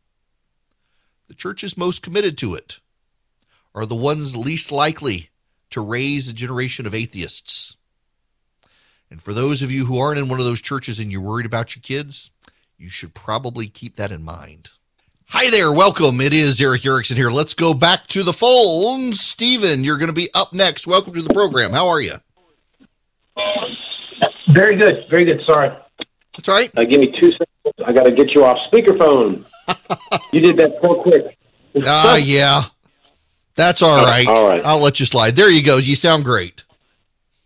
The 1.29 1.35
churches 1.35 1.77
most 1.77 2.03
committed 2.03 2.37
to 2.39 2.55
it 2.55 2.81
are 3.75 3.87
the 3.87 3.95
ones 3.95 4.37
least 4.37 4.71
likely 4.71 5.31
to 5.71 5.81
raise 5.81 6.29
a 6.29 6.35
generation 6.35 6.87
of 6.87 6.95
atheists. 6.95 7.77
And 9.11 9.21
for 9.21 9.33
those 9.33 9.63
of 9.63 9.71
you 9.71 9.87
who 9.87 9.99
aren't 9.99 10.19
in 10.19 10.29
one 10.29 10.39
of 10.39 10.45
those 10.45 10.61
churches 10.61 10.99
and 10.99 11.11
you're 11.11 11.23
worried 11.23 11.47
about 11.47 11.75
your 11.75 11.83
kids, 11.83 12.31
you 12.77 12.91
should 12.91 13.15
probably 13.15 13.67
keep 13.67 13.97
that 13.97 14.11
in 14.11 14.23
mind. 14.23 14.71
Hi 15.35 15.49
there, 15.49 15.73
welcome. 15.73 16.21
It 16.21 16.35
is 16.35 16.61
Erick 16.61 16.85
Erickson 16.85 17.17
here. 17.17 17.31
Let's 17.31 17.55
go 17.55 17.73
back 17.73 18.07
to 18.09 18.23
the 18.23 18.35
phones. 18.35 19.19
Stephen, 19.19 19.83
you're 19.83 19.97
going 19.97 20.11
to 20.11 20.13
be 20.13 20.29
up 20.35 20.53
next. 20.53 20.87
Welcome 20.87 21.15
to 21.15 21.23
the 21.23 21.33
program. 21.33 21.73
How 21.73 21.89
are 21.89 22.03
you? 22.03 22.17
Very 24.51 24.77
good, 24.77 25.07
very 25.09 25.25
good. 25.25 25.41
Sorry. 25.49 25.71
That's 26.37 26.49
right. 26.49 26.71
Uh, 26.77 26.85
give 26.85 27.01
me 27.01 27.15
two 27.19 27.33
seconds. 27.33 27.75
I 27.87 27.95
got 27.95 28.05
to 28.05 28.13
get 28.13 28.35
you 28.35 28.45
off 28.45 28.59
speakerphone. 28.71 29.47
you 30.35 30.41
did 30.41 30.59
that 30.59 30.77
so 30.83 31.03
quick. 31.03 31.39
Ah, 31.83 32.13
uh, 32.13 32.17
yeah. 32.17 32.65
That's 33.55 33.81
all 33.81 34.05
right. 34.05 34.29
All 34.29 34.51
right. 34.51 34.61
I'll 34.63 34.83
let 34.83 35.01
you 35.01 35.07
slide. 35.07 35.35
There 35.35 35.51
you 35.51 35.65
go. 35.65 35.79
You 35.79 35.97
sound 35.97 36.27
great. 36.27 36.65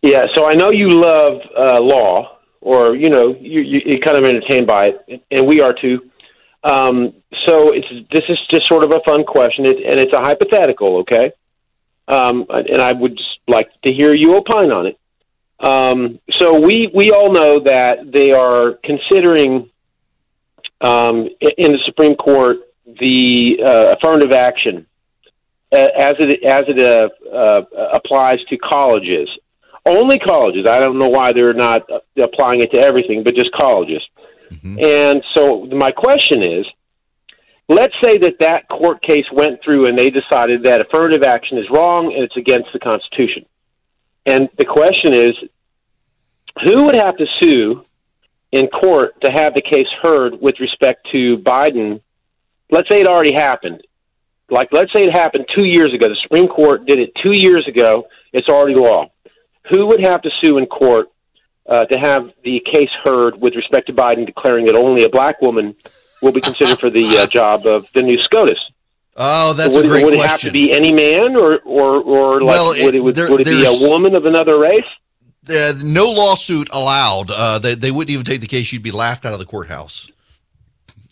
Yeah. 0.01 0.25
So 0.35 0.45
I 0.45 0.55
know 0.55 0.71
you 0.71 0.89
love 0.89 1.39
uh, 1.57 1.79
law, 1.81 2.39
or 2.59 2.97
you 2.97 3.09
know, 3.09 3.33
you, 3.39 3.61
you, 3.61 3.81
you're 3.85 4.01
kind 4.01 4.17
of 4.17 4.25
entertained 4.25 4.67
by 4.67 4.87
it, 5.07 5.23
and 5.31 5.47
we 5.47 5.61
are 5.61 5.71
too. 5.71 6.01
Um, 6.67 7.13
so 7.45 7.71
it's 7.71 7.87
this 8.11 8.23
is 8.27 8.37
just 8.51 8.67
sort 8.67 8.83
of 8.83 8.91
a 8.91 8.99
fun 9.07 9.23
question, 9.23 9.65
it, 9.65 9.77
and 9.77 9.99
it's 9.99 10.13
a 10.13 10.19
hypothetical, 10.19 10.97
okay? 10.97 11.31
Um, 12.09 12.45
and 12.49 12.81
I 12.81 12.91
would 12.91 13.17
just 13.17 13.39
like 13.47 13.69
to 13.85 13.93
hear 13.93 14.13
you 14.13 14.35
opine 14.35 14.71
on 14.71 14.87
it. 14.87 14.99
Um, 15.59 16.19
so 16.39 16.59
we 16.59 16.91
we 16.93 17.11
all 17.11 17.31
know 17.31 17.59
that 17.59 18.11
they 18.11 18.31
are 18.31 18.79
considering 18.83 19.69
um, 20.81 21.29
in 21.57 21.71
the 21.71 21.79
Supreme 21.85 22.15
Court 22.15 22.57
the 22.99 23.59
uh, 23.65 23.95
affirmative 23.97 24.33
action 24.33 24.85
as 25.71 26.15
it 26.19 26.43
as 26.43 26.63
it 26.67 26.79
uh, 26.81 27.09
uh, 27.33 27.61
applies 27.93 28.43
to 28.49 28.57
colleges. 28.57 29.29
Only 29.85 30.19
colleges. 30.19 30.65
I 30.67 30.79
don't 30.79 30.99
know 30.99 31.07
why 31.07 31.31
they're 31.31 31.53
not 31.53 31.89
applying 32.21 32.59
it 32.59 32.73
to 32.73 32.79
everything, 32.79 33.23
but 33.23 33.35
just 33.35 33.51
colleges. 33.53 34.01
Mm-hmm. 34.51 34.79
And 34.83 35.23
so 35.35 35.65
my 35.65 35.91
question 35.91 36.41
is, 36.41 36.65
let's 37.69 37.93
say 38.03 38.17
that 38.17 38.35
that 38.39 38.67
court 38.69 39.01
case 39.01 39.25
went 39.31 39.59
through 39.63 39.87
and 39.87 39.97
they 39.97 40.09
decided 40.09 40.63
that 40.63 40.85
affirmative 40.85 41.23
action 41.23 41.57
is 41.57 41.65
wrong 41.71 42.13
and 42.13 42.23
it's 42.23 42.37
against 42.37 42.69
the 42.73 42.79
Constitution. 42.79 43.45
And 44.25 44.49
the 44.57 44.65
question 44.65 45.13
is, 45.13 45.31
who 46.65 46.83
would 46.85 46.95
have 46.95 47.15
to 47.17 47.25
sue 47.41 47.85
in 48.51 48.67
court 48.67 49.19
to 49.21 49.31
have 49.31 49.53
the 49.53 49.61
case 49.61 49.87
heard 50.01 50.41
with 50.41 50.59
respect 50.59 51.07
to 51.11 51.37
Biden? 51.37 52.01
Let's 52.71 52.89
say 52.89 53.01
it 53.01 53.07
already 53.07 53.33
happened. 53.33 53.81
Like, 54.49 54.69
let's 54.71 54.91
say 54.93 55.03
it 55.03 55.11
happened 55.11 55.45
two 55.57 55.65
years 55.65 55.93
ago. 55.93 56.07
The 56.07 56.17
Supreme 56.23 56.47
Court 56.47 56.85
did 56.85 56.99
it 56.99 57.11
two 57.25 57.35
years 57.35 57.67
ago, 57.67 58.07
It's 58.31 58.47
already 58.47 58.75
law. 58.75 59.11
Who 59.71 59.87
would 59.87 60.05
have 60.05 60.21
to 60.21 60.29
sue 60.41 60.57
in 60.57 60.65
court 60.67 61.07
uh, 61.67 61.85
to 61.85 61.99
have 61.99 62.31
the 62.43 62.61
case 62.71 62.89
heard 63.03 63.39
with 63.41 63.55
respect 63.55 63.87
to 63.87 63.93
Biden 63.93 64.25
declaring 64.25 64.65
that 64.65 64.75
only 64.75 65.03
a 65.03 65.09
black 65.09 65.41
woman 65.41 65.75
will 66.21 66.31
be 66.31 66.41
considered 66.41 66.79
for 66.79 66.89
the 66.89 67.17
uh, 67.17 67.27
job 67.27 67.65
of 67.65 67.91
the 67.93 68.01
new 68.01 68.17
SCOTUS? 68.23 68.59
Oh, 69.15 69.53
that's 69.53 69.75
would, 69.75 69.85
a 69.85 69.89
great 69.89 70.05
would 70.05 70.13
question. 70.13 70.25
it 70.25 70.31
have 70.31 70.39
to 70.41 70.51
be 70.51 70.71
any 70.71 70.93
man, 70.93 71.35
or 71.35 71.59
or 71.65 71.99
or 72.01 72.41
like 72.41 72.47
Well, 72.55 72.69
would 72.85 72.95
it, 72.95 73.03
would, 73.03 73.15
there- 73.15 73.29
would 73.31 73.41
it 73.41 73.45
be 73.47 73.65
a 73.65 73.89
woman 73.89 74.15
of 74.15 74.25
another 74.25 74.59
race? 74.59 74.79
uh, 75.49 75.73
no 75.83 76.11
lawsuit 76.11 76.67
allowed. 76.73 77.31
Uh, 77.31 77.57
they, 77.57 77.73
they 77.73 77.89
wouldn't 77.89 78.11
even 78.11 78.25
take 78.25 78.41
the 78.41 78.47
case. 78.47 78.71
You'd 78.73 78.83
be 78.83 78.91
laughed 78.91 79.25
out 79.25 79.33
of 79.33 79.39
the 79.39 79.45
courthouse. 79.45 80.09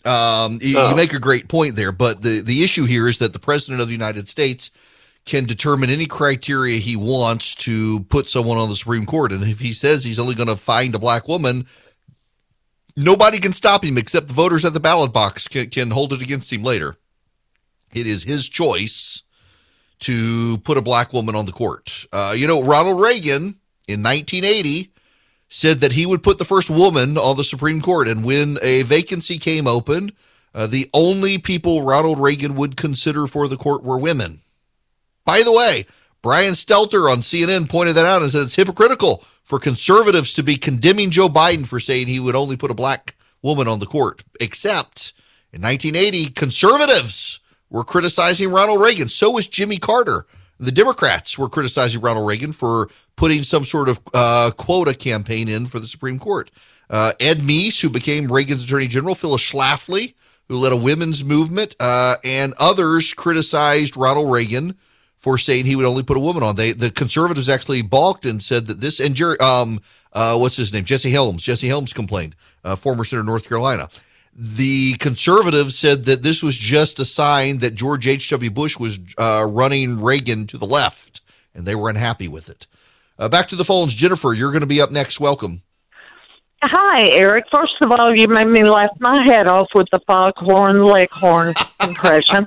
Um, 0.04 0.58
you, 0.60 0.76
Oh. 0.78 0.90
you 0.90 0.96
make 0.96 1.14
a 1.14 1.18
great 1.18 1.48
point 1.48 1.74
there, 1.74 1.90
but 1.90 2.22
the, 2.22 2.42
the 2.44 2.62
issue 2.62 2.84
here 2.84 3.08
is 3.08 3.18
that 3.18 3.32
the 3.32 3.38
president 3.38 3.80
of 3.80 3.88
the 3.88 3.92
United 3.94 4.28
States 4.28 4.70
can 5.26 5.44
determine 5.44 5.90
any 5.90 6.06
criteria 6.06 6.78
he 6.78 6.96
wants 6.96 7.54
to 7.56 8.00
put 8.04 8.28
someone 8.28 8.58
on 8.58 8.68
the 8.68 8.76
Supreme 8.76 9.04
Court. 9.04 9.32
And 9.32 9.42
if 9.42 9.58
he 9.58 9.72
says 9.72 10.04
he's 10.04 10.20
only 10.20 10.36
going 10.36 10.48
to 10.48 10.56
find 10.56 10.94
a 10.94 11.00
black 11.00 11.26
woman, 11.26 11.66
nobody 12.96 13.38
can 13.38 13.52
stop 13.52 13.84
him 13.84 13.98
except 13.98 14.28
the 14.28 14.34
voters 14.34 14.64
at 14.64 14.72
the 14.72 14.80
ballot 14.80 15.12
box 15.12 15.48
can, 15.48 15.68
can 15.68 15.90
hold 15.90 16.12
it 16.12 16.22
against 16.22 16.52
him 16.52 16.62
later. 16.62 16.96
It 17.92 18.06
is 18.06 18.22
his 18.22 18.48
choice 18.48 19.24
to 20.00 20.58
put 20.58 20.78
a 20.78 20.82
black 20.82 21.12
woman 21.12 21.34
on 21.34 21.46
the 21.46 21.52
court. 21.52 22.06
Uh, 22.12 22.34
you 22.36 22.46
know, 22.46 22.62
Ronald 22.62 23.00
Reagan 23.00 23.58
in 23.88 24.02
1980 24.02 24.92
said 25.48 25.78
that 25.78 25.92
he 25.92 26.06
would 26.06 26.22
put 26.22 26.38
the 26.38 26.44
first 26.44 26.70
woman 26.70 27.18
on 27.18 27.36
the 27.36 27.44
Supreme 27.44 27.80
Court. 27.80 28.06
And 28.06 28.24
when 28.24 28.58
a 28.62 28.82
vacancy 28.82 29.38
came 29.38 29.66
open, 29.66 30.12
uh, 30.54 30.66
the 30.66 30.88
only 30.94 31.38
people 31.38 31.82
Ronald 31.82 32.20
Reagan 32.20 32.54
would 32.54 32.76
consider 32.76 33.26
for 33.26 33.48
the 33.48 33.56
court 33.56 33.82
were 33.82 33.98
women. 33.98 34.40
By 35.26 35.42
the 35.42 35.52
way, 35.52 35.84
Brian 36.22 36.54
Stelter 36.54 37.12
on 37.12 37.18
CNN 37.18 37.68
pointed 37.68 37.94
that 37.96 38.06
out 38.06 38.22
and 38.22 38.30
said 38.30 38.42
it's 38.42 38.54
hypocritical 38.54 39.22
for 39.42 39.58
conservatives 39.58 40.32
to 40.34 40.42
be 40.42 40.56
condemning 40.56 41.10
Joe 41.10 41.28
Biden 41.28 41.66
for 41.66 41.78
saying 41.78 42.06
he 42.06 42.20
would 42.20 42.34
only 42.34 42.56
put 42.56 42.70
a 42.70 42.74
black 42.74 43.14
woman 43.42 43.68
on 43.68 43.80
the 43.80 43.86
court. 43.86 44.24
Except 44.40 45.12
in 45.52 45.60
1980, 45.60 46.30
conservatives 46.30 47.40
were 47.68 47.84
criticizing 47.84 48.50
Ronald 48.50 48.80
Reagan. 48.80 49.08
So 49.08 49.32
was 49.32 49.48
Jimmy 49.48 49.78
Carter. 49.78 50.26
The 50.58 50.72
Democrats 50.72 51.38
were 51.38 51.48
criticizing 51.48 52.00
Ronald 52.00 52.26
Reagan 52.26 52.52
for 52.52 52.88
putting 53.16 53.42
some 53.42 53.64
sort 53.64 53.88
of 53.88 54.00
uh, 54.14 54.52
quota 54.56 54.94
campaign 54.94 55.48
in 55.48 55.66
for 55.66 55.80
the 55.80 55.86
Supreme 55.86 56.18
Court. 56.18 56.50
Uh, 56.88 57.12
Ed 57.20 57.38
Meese, 57.38 57.80
who 57.80 57.90
became 57.90 58.28
Reagan's 58.28 58.64
Attorney 58.64 58.86
General, 58.86 59.14
Phyllis 59.14 59.42
Schlafly, 59.42 60.14
who 60.48 60.56
led 60.56 60.72
a 60.72 60.76
women's 60.76 61.24
movement, 61.24 61.74
uh, 61.80 62.14
and 62.24 62.54
others 62.58 63.12
criticized 63.12 63.96
Ronald 63.96 64.32
Reagan 64.32 64.76
for 65.26 65.38
saying 65.38 65.64
he 65.64 65.74
would 65.74 65.84
only 65.84 66.04
put 66.04 66.16
a 66.16 66.20
woman 66.20 66.44
on. 66.44 66.54
They 66.54 66.70
the 66.70 66.88
conservatives 66.88 67.48
actually 67.48 67.82
balked 67.82 68.26
and 68.26 68.40
said 68.40 68.68
that 68.68 68.80
this 68.80 69.00
and 69.00 69.12
Jerry, 69.12 69.36
um, 69.40 69.80
uh, 70.12 70.38
what's 70.38 70.54
his 70.54 70.72
name? 70.72 70.84
Jesse 70.84 71.10
Helms. 71.10 71.42
Jesse 71.42 71.66
Helms 71.66 71.92
complained, 71.92 72.36
uh, 72.62 72.76
former 72.76 73.02
senator 73.02 73.22
of 73.22 73.26
North 73.26 73.48
Carolina. 73.48 73.88
The 74.32 74.94
conservatives 75.00 75.76
said 75.76 76.04
that 76.04 76.22
this 76.22 76.44
was 76.44 76.56
just 76.56 77.00
a 77.00 77.04
sign 77.04 77.58
that 77.58 77.74
George 77.74 78.06
H.W. 78.06 78.52
Bush 78.52 78.78
was 78.78 79.00
uh, 79.18 79.44
running 79.50 80.00
Reagan 80.00 80.46
to 80.46 80.58
the 80.58 80.66
left, 80.66 81.22
and 81.56 81.66
they 81.66 81.74
were 81.74 81.88
unhappy 81.90 82.28
with 82.28 82.48
it. 82.48 82.68
Uh, 83.18 83.28
back 83.28 83.48
to 83.48 83.56
the 83.56 83.64
phones. 83.64 83.96
Jennifer, 83.96 84.32
you're 84.32 84.52
going 84.52 84.60
to 84.60 84.68
be 84.68 84.80
up 84.80 84.92
next. 84.92 85.18
Welcome. 85.18 85.62
Hi, 86.62 87.08
Erick. 87.08 87.46
First 87.52 87.74
of 87.82 87.90
all, 87.90 88.14
you 88.14 88.28
made 88.28 88.46
me 88.46 88.62
laugh 88.62 88.90
my 89.00 89.24
head 89.26 89.48
off 89.48 89.66
with 89.74 89.88
the 89.90 89.98
foghorn 90.06 90.84
leghorn 90.84 91.52
impression. 91.82 92.46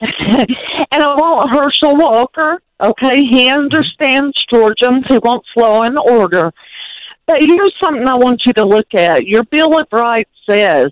and 0.00 1.02
I 1.02 1.14
want 1.14 1.50
Herschel 1.50 1.96
Walker. 1.96 2.62
Okay, 2.80 3.22
he 3.22 3.50
understands 3.50 4.36
Georgians. 4.52 5.04
He 5.08 5.18
wants 5.18 5.48
law 5.56 5.82
and 5.82 5.98
order. 5.98 6.52
But 7.26 7.42
here's 7.42 7.74
something 7.82 8.06
I 8.06 8.16
want 8.16 8.42
you 8.46 8.52
to 8.54 8.64
look 8.64 8.94
at. 8.94 9.26
Your 9.26 9.44
Bill 9.44 9.78
of 9.78 9.86
Rights 9.90 10.30
says 10.48 10.86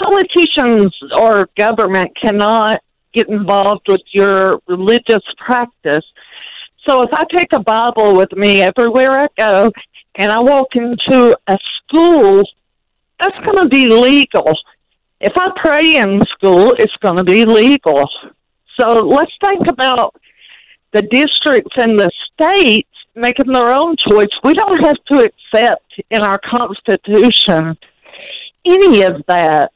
politicians 0.00 0.94
or 1.18 1.48
government 1.58 2.10
cannot 2.22 2.80
get 3.12 3.28
involved 3.28 3.86
with 3.88 4.00
your 4.12 4.60
religious 4.66 5.22
practice. 5.38 6.04
So 6.88 7.02
if 7.02 7.10
I 7.12 7.24
take 7.34 7.52
a 7.52 7.60
Bible 7.60 8.16
with 8.16 8.32
me 8.32 8.62
everywhere 8.62 9.10
I 9.10 9.26
go 9.36 9.72
and 10.14 10.32
I 10.32 10.40
walk 10.40 10.68
into 10.74 11.36
a 11.46 11.58
school, 11.76 12.42
that's 13.20 13.38
going 13.44 13.58
to 13.58 13.68
be 13.68 13.86
legal. 13.88 14.54
If 15.20 15.32
I 15.36 15.50
pray 15.56 15.96
in 15.96 16.22
school, 16.32 16.74
it's 16.78 16.96
going 17.02 17.16
to 17.16 17.24
be 17.24 17.44
legal. 17.44 18.08
So 18.78 18.92
let's 18.92 19.32
think 19.44 19.66
about 19.68 20.14
the 20.92 21.02
districts 21.02 21.74
and 21.76 21.98
the 21.98 22.10
states 22.32 22.88
making 23.14 23.52
their 23.52 23.72
own 23.72 23.96
choice. 23.96 24.28
We 24.42 24.54
don't 24.54 24.84
have 24.84 24.96
to 25.12 25.28
accept 25.28 26.00
in 26.10 26.22
our 26.22 26.38
Constitution 26.38 27.76
any 28.64 29.02
of 29.02 29.22
that. 29.28 29.72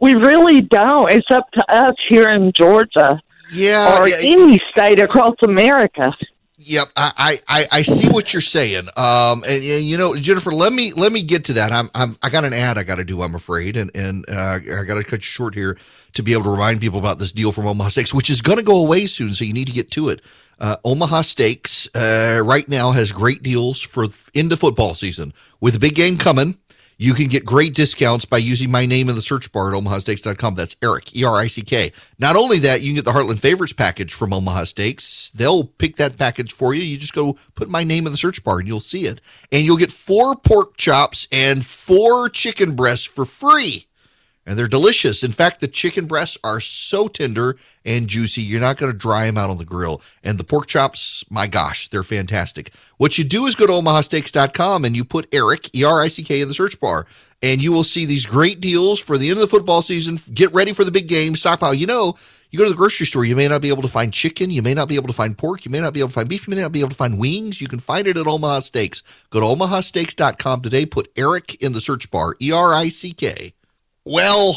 We 0.00 0.14
really 0.14 0.60
don't. 0.60 1.10
It's 1.10 1.26
up 1.30 1.50
to 1.52 1.64
us 1.72 1.94
here 2.08 2.28
in 2.28 2.52
Georgia 2.52 3.20
Yeah, 3.52 4.00
or 4.00 4.08
yeah, 4.08 4.16
any 4.22 4.60
state 4.70 5.00
across 5.02 5.34
America. 5.42 6.14
Yep, 6.60 6.88
I, 6.96 7.38
I, 7.46 7.66
I 7.70 7.82
see 7.82 8.08
what 8.08 8.32
you're 8.32 8.42
saying. 8.42 8.88
Um, 8.96 9.44
and, 9.44 9.62
and, 9.62 9.84
you 9.84 9.96
know, 9.96 10.16
Jennifer, 10.16 10.50
let 10.50 10.72
me 10.72 10.92
let 10.92 11.12
me 11.12 11.22
get 11.22 11.44
to 11.46 11.52
that. 11.54 11.70
I'm, 11.70 11.88
I'm 11.94 12.16
I 12.20 12.30
got 12.30 12.44
an 12.44 12.52
ad 12.52 12.76
I 12.76 12.82
got 12.82 12.96
to 12.96 13.04
do. 13.04 13.22
I'm 13.22 13.36
afraid, 13.36 13.76
and 13.76 13.92
and 13.94 14.24
uh, 14.28 14.58
I 14.80 14.84
got 14.84 14.96
to 14.96 15.04
cut 15.04 15.20
you 15.20 15.22
short 15.22 15.54
here 15.54 15.78
to 16.14 16.22
be 16.22 16.32
able 16.32 16.42
to 16.44 16.50
remind 16.50 16.80
people 16.80 16.98
about 16.98 17.20
this 17.20 17.30
deal 17.30 17.52
from 17.52 17.68
Omaha 17.68 17.90
Steaks, 17.90 18.12
which 18.12 18.28
is 18.28 18.42
going 18.42 18.58
to 18.58 18.64
go 18.64 18.84
away 18.84 19.06
soon. 19.06 19.34
So 19.34 19.44
you 19.44 19.52
need 19.52 19.68
to 19.68 19.72
get 19.72 19.92
to 19.92 20.08
it. 20.08 20.20
Uh, 20.58 20.76
Omaha 20.84 21.22
Steaks 21.22 21.88
uh, 21.94 22.42
right 22.44 22.68
now 22.68 22.90
has 22.90 23.12
great 23.12 23.44
deals 23.44 23.80
for 23.80 24.06
into 24.34 24.56
football 24.56 24.94
season 24.94 25.32
with 25.60 25.74
the 25.74 25.80
big 25.80 25.94
game 25.94 26.18
coming. 26.18 26.58
You 27.00 27.14
can 27.14 27.28
get 27.28 27.44
great 27.44 27.74
discounts 27.76 28.24
by 28.24 28.38
using 28.38 28.72
my 28.72 28.84
name 28.84 29.08
in 29.08 29.14
the 29.14 29.22
search 29.22 29.52
bar 29.52 29.72
at 29.72 29.80
omahasteaks.com. 29.80 30.56
That's 30.56 30.74
Erick, 30.82 31.16
E 31.16 31.22
R 31.22 31.36
I 31.36 31.46
C 31.46 31.62
K. 31.62 31.92
Not 32.18 32.34
only 32.34 32.58
that, 32.58 32.80
you 32.80 32.88
can 32.88 32.96
get 32.96 33.04
the 33.04 33.12
Heartland 33.12 33.38
Favorites 33.38 33.72
package 33.72 34.12
from 34.12 34.32
Omaha 34.32 34.64
Steaks. 34.64 35.30
They'll 35.30 35.64
pick 35.64 35.94
that 35.96 36.18
package 36.18 36.52
for 36.52 36.74
you. 36.74 36.82
You 36.82 36.98
just 36.98 37.14
go 37.14 37.38
put 37.54 37.68
my 37.68 37.84
name 37.84 38.06
in 38.06 38.12
the 38.12 38.18
search 38.18 38.42
bar 38.42 38.58
and 38.58 38.66
you'll 38.66 38.80
see 38.80 39.02
it. 39.02 39.20
And 39.52 39.64
you'll 39.64 39.76
get 39.76 39.92
four 39.92 40.34
pork 40.34 40.76
chops 40.76 41.28
and 41.30 41.64
four 41.64 42.28
chicken 42.28 42.74
breasts 42.74 43.06
for 43.06 43.24
free. 43.24 43.87
And 44.48 44.56
they're 44.56 44.66
delicious. 44.66 45.22
In 45.22 45.32
fact, 45.32 45.60
the 45.60 45.68
chicken 45.68 46.06
breasts 46.06 46.38
are 46.42 46.58
so 46.58 47.06
tender 47.06 47.58
and 47.84 48.08
juicy, 48.08 48.40
you're 48.40 48.62
not 48.62 48.78
going 48.78 48.90
to 48.90 48.96
dry 48.96 49.26
them 49.26 49.36
out 49.36 49.50
on 49.50 49.58
the 49.58 49.66
grill. 49.66 50.00
And 50.24 50.38
the 50.38 50.44
pork 50.44 50.66
chops, 50.66 51.22
my 51.28 51.46
gosh, 51.46 51.88
they're 51.88 52.02
fantastic. 52.02 52.72
What 52.96 53.18
you 53.18 53.24
do 53.24 53.44
is 53.44 53.54
go 53.54 53.66
to 53.66 53.74
omahasteaks.com 53.74 54.86
and 54.86 54.96
you 54.96 55.04
put 55.04 55.34
Erick, 55.34 55.74
E 55.76 55.84
R 55.84 56.00
I 56.00 56.08
C 56.08 56.22
K, 56.22 56.40
in 56.40 56.48
the 56.48 56.54
search 56.54 56.80
bar, 56.80 57.06
and 57.42 57.60
you 57.60 57.72
will 57.72 57.84
see 57.84 58.06
these 58.06 58.24
great 58.24 58.58
deals 58.58 58.98
for 58.98 59.18
the 59.18 59.28
end 59.28 59.36
of 59.36 59.42
the 59.42 59.54
football 59.54 59.82
season. 59.82 60.18
Get 60.32 60.54
ready 60.54 60.72
for 60.72 60.82
the 60.82 60.92
big 60.92 61.08
game, 61.08 61.36
stockpile. 61.36 61.74
You 61.74 61.86
know, 61.86 62.16
you 62.50 62.58
go 62.58 62.64
to 62.64 62.70
the 62.70 62.76
grocery 62.76 63.04
store, 63.04 63.26
you 63.26 63.36
may 63.36 63.48
not 63.48 63.60
be 63.60 63.68
able 63.68 63.82
to 63.82 63.88
find 63.88 64.14
chicken, 64.14 64.50
you 64.50 64.62
may 64.62 64.72
not 64.72 64.88
be 64.88 64.96
able 64.96 65.08
to 65.08 65.12
find 65.12 65.36
pork, 65.36 65.66
you 65.66 65.70
may 65.70 65.80
not 65.80 65.92
be 65.92 66.00
able 66.00 66.08
to 66.08 66.14
find 66.14 66.28
beef, 66.28 66.48
you 66.48 66.54
may 66.54 66.62
not 66.62 66.72
be 66.72 66.80
able 66.80 66.88
to 66.88 66.96
find 66.96 67.18
wings. 67.18 67.60
You 67.60 67.68
can 67.68 67.80
find 67.80 68.06
it 68.06 68.16
at 68.16 68.26
Omaha 68.26 68.60
Steaks. 68.60 69.02
Go 69.28 69.40
to 69.40 69.46
omahasteaks.com 69.46 70.62
today, 70.62 70.86
put 70.86 71.12
Erick 71.18 71.62
in 71.62 71.74
the 71.74 71.82
search 71.82 72.10
bar, 72.10 72.34
E 72.40 72.50
R 72.50 72.72
I 72.72 72.88
C 72.88 73.12
K. 73.12 73.52
Well, 74.10 74.56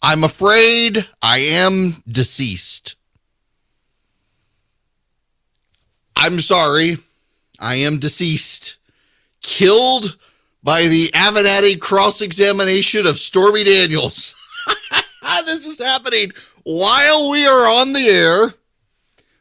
I'm 0.00 0.24
afraid 0.24 1.06
I 1.20 1.38
am 1.38 2.02
deceased. 2.08 2.96
I'm 6.16 6.40
sorry. 6.40 6.96
I 7.60 7.74
am 7.74 7.98
deceased. 7.98 8.78
Killed 9.42 10.16
by 10.62 10.86
the 10.86 11.08
Avenatti 11.08 11.78
cross 11.78 12.22
examination 12.22 13.06
of 13.06 13.18
Stormy 13.18 13.64
Daniels. 13.64 14.34
this 15.44 15.66
is 15.66 15.78
happening 15.78 16.30
while 16.64 17.30
we 17.30 17.46
are 17.46 17.80
on 17.80 17.92
the 17.92 18.06
air. 18.08 18.54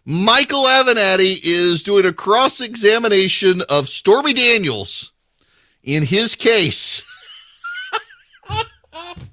Michael 0.04 0.64
Avenatti 0.64 1.40
is 1.44 1.82
doing 1.82 2.06
a 2.06 2.12
cross 2.12 2.60
examination 2.60 3.62
of 3.70 3.88
Stormy 3.88 4.34
Daniels 4.34 5.14
in 5.82 6.04
his 6.04 6.36
case. 6.36 7.07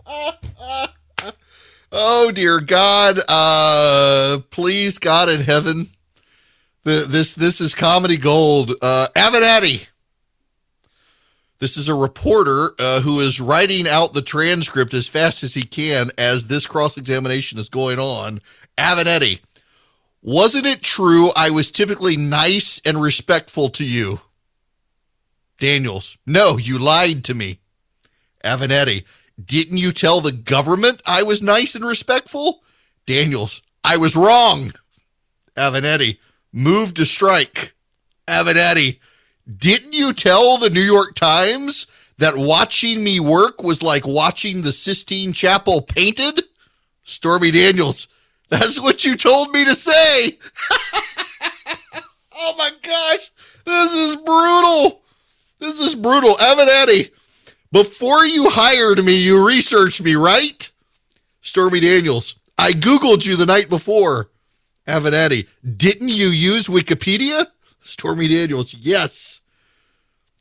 oh 1.92 2.30
dear 2.34 2.60
God! 2.60 3.18
Uh, 3.28 4.38
please, 4.50 4.98
God 4.98 5.28
in 5.28 5.40
heaven, 5.40 5.88
the, 6.82 7.06
this 7.08 7.34
this 7.34 7.60
is 7.60 7.74
comedy 7.74 8.16
gold. 8.16 8.72
Uh, 8.82 9.08
Avenatti. 9.16 9.86
This 11.60 11.76
is 11.78 11.88
a 11.88 11.94
reporter 11.94 12.74
uh, 12.78 13.00
who 13.00 13.20
is 13.20 13.40
writing 13.40 13.88
out 13.88 14.12
the 14.12 14.20
transcript 14.20 14.92
as 14.92 15.08
fast 15.08 15.42
as 15.42 15.54
he 15.54 15.62
can 15.62 16.10
as 16.18 16.46
this 16.46 16.66
cross 16.66 16.98
examination 16.98 17.58
is 17.58 17.70
going 17.70 17.98
on. 17.98 18.40
Avenatti, 18.76 19.40
wasn't 20.20 20.66
it 20.66 20.82
true 20.82 21.30
I 21.34 21.50
was 21.50 21.70
typically 21.70 22.18
nice 22.18 22.82
and 22.84 23.00
respectful 23.00 23.70
to 23.70 23.84
you? 23.84 24.20
Daniels, 25.58 26.18
no, 26.26 26.58
you 26.58 26.78
lied 26.78 27.24
to 27.24 27.34
me. 27.34 27.60
Avenatti, 28.44 29.04
didn't 29.42 29.78
you 29.78 29.92
tell 29.92 30.20
the 30.20 30.32
government 30.32 31.02
I 31.06 31.22
was 31.22 31.42
nice 31.42 31.74
and 31.74 31.84
respectful? 31.84 32.62
Daniels, 33.06 33.62
I 33.82 33.96
was 33.96 34.16
wrong. 34.16 34.72
Avenatti, 35.56 36.18
move 36.52 36.94
to 36.94 37.04
strike. 37.04 37.74
Avenatti, 38.28 38.98
didn't 39.58 39.92
you 39.92 40.12
tell 40.12 40.58
the 40.58 40.70
New 40.70 40.80
York 40.80 41.14
Times 41.14 41.86
that 42.18 42.34
watching 42.36 43.02
me 43.02 43.20
work 43.20 43.62
was 43.62 43.82
like 43.82 44.06
watching 44.06 44.62
the 44.62 44.72
Sistine 44.72 45.32
Chapel 45.32 45.82
painted? 45.82 46.42
Stormy 47.02 47.50
Daniels, 47.50 48.08
that's 48.48 48.80
what 48.80 49.04
you 49.04 49.16
told 49.16 49.50
me 49.50 49.64
to 49.64 49.74
say. 49.74 50.38
oh 52.34 52.54
my 52.56 52.70
gosh, 52.82 53.30
this 53.64 53.92
is 53.92 54.16
brutal. 54.16 55.02
This 55.58 55.80
is 55.80 55.94
brutal. 55.94 56.34
Avenatti, 56.36 57.10
before 57.74 58.24
you 58.24 58.48
hired 58.48 59.04
me, 59.04 59.16
you 59.16 59.44
researched 59.44 60.00
me, 60.00 60.14
right? 60.14 60.70
Stormy 61.40 61.80
Daniels, 61.80 62.37
I 62.56 62.70
Googled 62.70 63.26
you 63.26 63.34
the 63.34 63.46
night 63.46 63.68
before. 63.68 64.30
Avenatti, 64.87 65.48
didn't 65.76 66.10
you 66.10 66.28
use 66.28 66.68
Wikipedia? 66.68 67.44
Stormy 67.82 68.28
Daniels, 68.28 68.74
yes. 68.74 69.40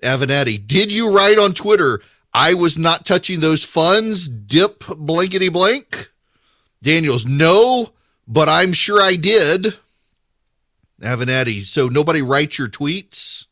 Avenatti, 0.03 0.65
did 0.65 0.91
you 0.91 1.11
write 1.11 1.39
on 1.39 1.53
Twitter, 1.53 2.01
I 2.35 2.53
was 2.53 2.77
not 2.77 3.03
touching 3.03 3.39
those 3.39 3.63
funds, 3.63 4.27
dip 4.27 4.83
blankety 4.85 5.49
blank? 5.49 6.11
Daniels, 6.83 7.25
no, 7.25 7.93
but 8.27 8.47
I'm 8.47 8.73
sure 8.73 9.01
I 9.01 9.15
did. 9.15 9.73
Avenatti, 11.01 11.63
so 11.63 11.87
nobody 11.87 12.21
writes 12.21 12.59
your 12.59 12.67
tweets? 12.67 13.47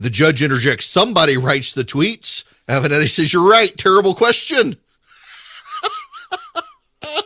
The 0.00 0.10
judge 0.10 0.42
interjects, 0.42 0.86
somebody 0.86 1.36
writes 1.36 1.74
the 1.74 1.84
tweets. 1.84 2.44
Avenatti 2.68 3.08
says, 3.08 3.32
You're 3.32 3.48
right, 3.48 3.76
terrible 3.76 4.14
question. 4.14 4.76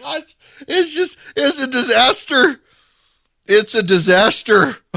Gosh, 0.00 0.36
it's 0.68 0.94
just, 0.94 1.18
it's 1.36 1.62
a 1.62 1.68
disaster. 1.68 2.60
It's 3.46 3.74
a 3.74 3.82
disaster. 3.82 4.76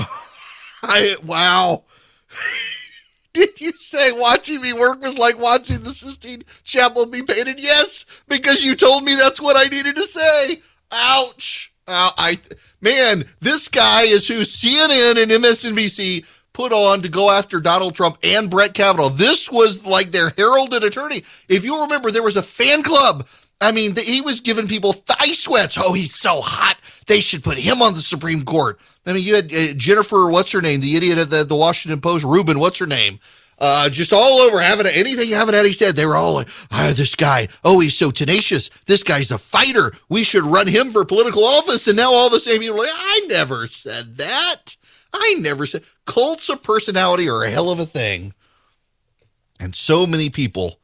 I, 0.84 1.16
wow. 1.24 1.84
Did 3.34 3.62
you 3.62 3.72
say 3.74 4.12
watching 4.12 4.62
me 4.62 4.74
work 4.74 5.02
was 5.02 5.18
like 5.18 5.40
watching 5.40 5.80
the 5.80 5.92
Sistine 5.92 6.44
Chapel 6.64 7.06
be 7.06 7.22
painted? 7.22 7.60
Yes, 7.60 8.06
because 8.28 8.66
you 8.66 8.76
told 8.76 9.04
me 9.04 9.16
that's 9.16 9.42
what 9.42 9.56
I 9.56 9.70
needed 9.70 9.96
to 9.96 10.02
say. 10.02 10.62
Ouch. 10.92 11.72
Uh, 11.88 12.12
I 12.18 12.40
man, 12.82 13.26
this 13.40 13.68
guy 13.68 14.04
is 14.04 14.28
who 14.28 14.42
CNN 14.42 15.22
and 15.22 15.32
MSNBC 15.32 16.26
put 16.60 16.74
on 16.74 17.02
to 17.02 17.08
go 17.08 17.32
after 17.32 17.62
Donald 17.62 17.96
Trump 17.96 18.18
and 18.22 18.50
Brett 18.50 18.74
Kavanaugh. 18.74 19.08
This 19.08 19.50
was 19.50 19.86
like 19.86 20.12
their 20.12 20.32
heralded 20.32 20.84
attorney. 20.84 21.24
If 21.48 21.64
you 21.64 21.84
remember, 21.84 22.12
there 22.12 22.22
was 22.22 22.36
a 22.36 22.44
fan 22.44 22.84
club. 22.84 23.26
I 23.62 23.72
mean, 23.72 23.96
he 23.96 24.20
was 24.20 24.42
giving 24.42 24.68
people 24.68 24.92
thigh 24.92 25.32
sweats. 25.32 25.78
Oh, 25.80 25.94
he's 25.94 26.14
so 26.14 26.42
hot. 26.42 26.76
They 27.08 27.22
should 27.22 27.46
put 27.46 27.58
him 27.58 27.82
on 27.82 27.94
the 27.94 28.02
Supreme 28.02 28.44
Court. 28.44 28.78
I 29.06 29.14
mean, 29.14 29.24
you 29.24 29.36
had 29.36 29.46
uh, 29.54 29.74
Jennifer, 29.78 30.30
what's 30.30 30.52
her 30.52 30.60
name? 30.60 30.82
The 30.82 30.98
idiot 30.98 31.18
at 31.18 31.30
the, 31.30 31.46
the 31.46 31.56
Washington 31.56 32.02
Post, 32.02 32.26
Rubin, 32.26 32.60
what's 32.60 32.80
her 32.80 32.86
name? 32.86 33.20
Uh, 33.58 33.88
just 33.88 34.12
all 34.12 34.40
over 34.42 34.60
having 34.60 34.86
anything 34.86 35.30
Avenatti 35.30 35.74
said. 35.74 35.96
They 35.96 36.06
were 36.06 36.18
all 36.18 36.36
like, 36.36 36.50
oh, 36.74 36.92
this 36.92 37.16
guy, 37.16 37.48
oh, 37.64 37.80
he's 37.80 37.98
so 37.98 38.12
tenacious. 38.12 38.70
This 38.86 39.04
guy's 39.04 39.32
a 39.32 39.38
fighter. 39.38 39.94
We 40.10 40.24
should 40.24 40.44
run 40.44 40.68
him 40.68 40.92
for 40.92 41.06
political 41.06 41.46
office. 41.46 41.88
And 41.88 41.96
now 41.96 42.12
all 42.12 42.30
the 42.30 42.40
same 42.40 42.60
people 42.60 42.76
are 42.76 42.80
like, 42.80 42.90
I 42.92 43.22
never 43.30 43.68
said 43.68 44.16
that. 44.18 44.76
I 45.14 45.36
never 45.40 45.66
said 45.66 45.84
cults 46.06 46.50
of 46.50 46.64
personality 46.64 47.30
are 47.30 47.44
a 47.44 47.50
hell 47.50 47.72
of 47.72 47.80
a 47.80 47.86
thing. 47.86 48.34
And 49.60 49.76
so 49.76 50.08
many 50.08 50.30
people 50.30 50.80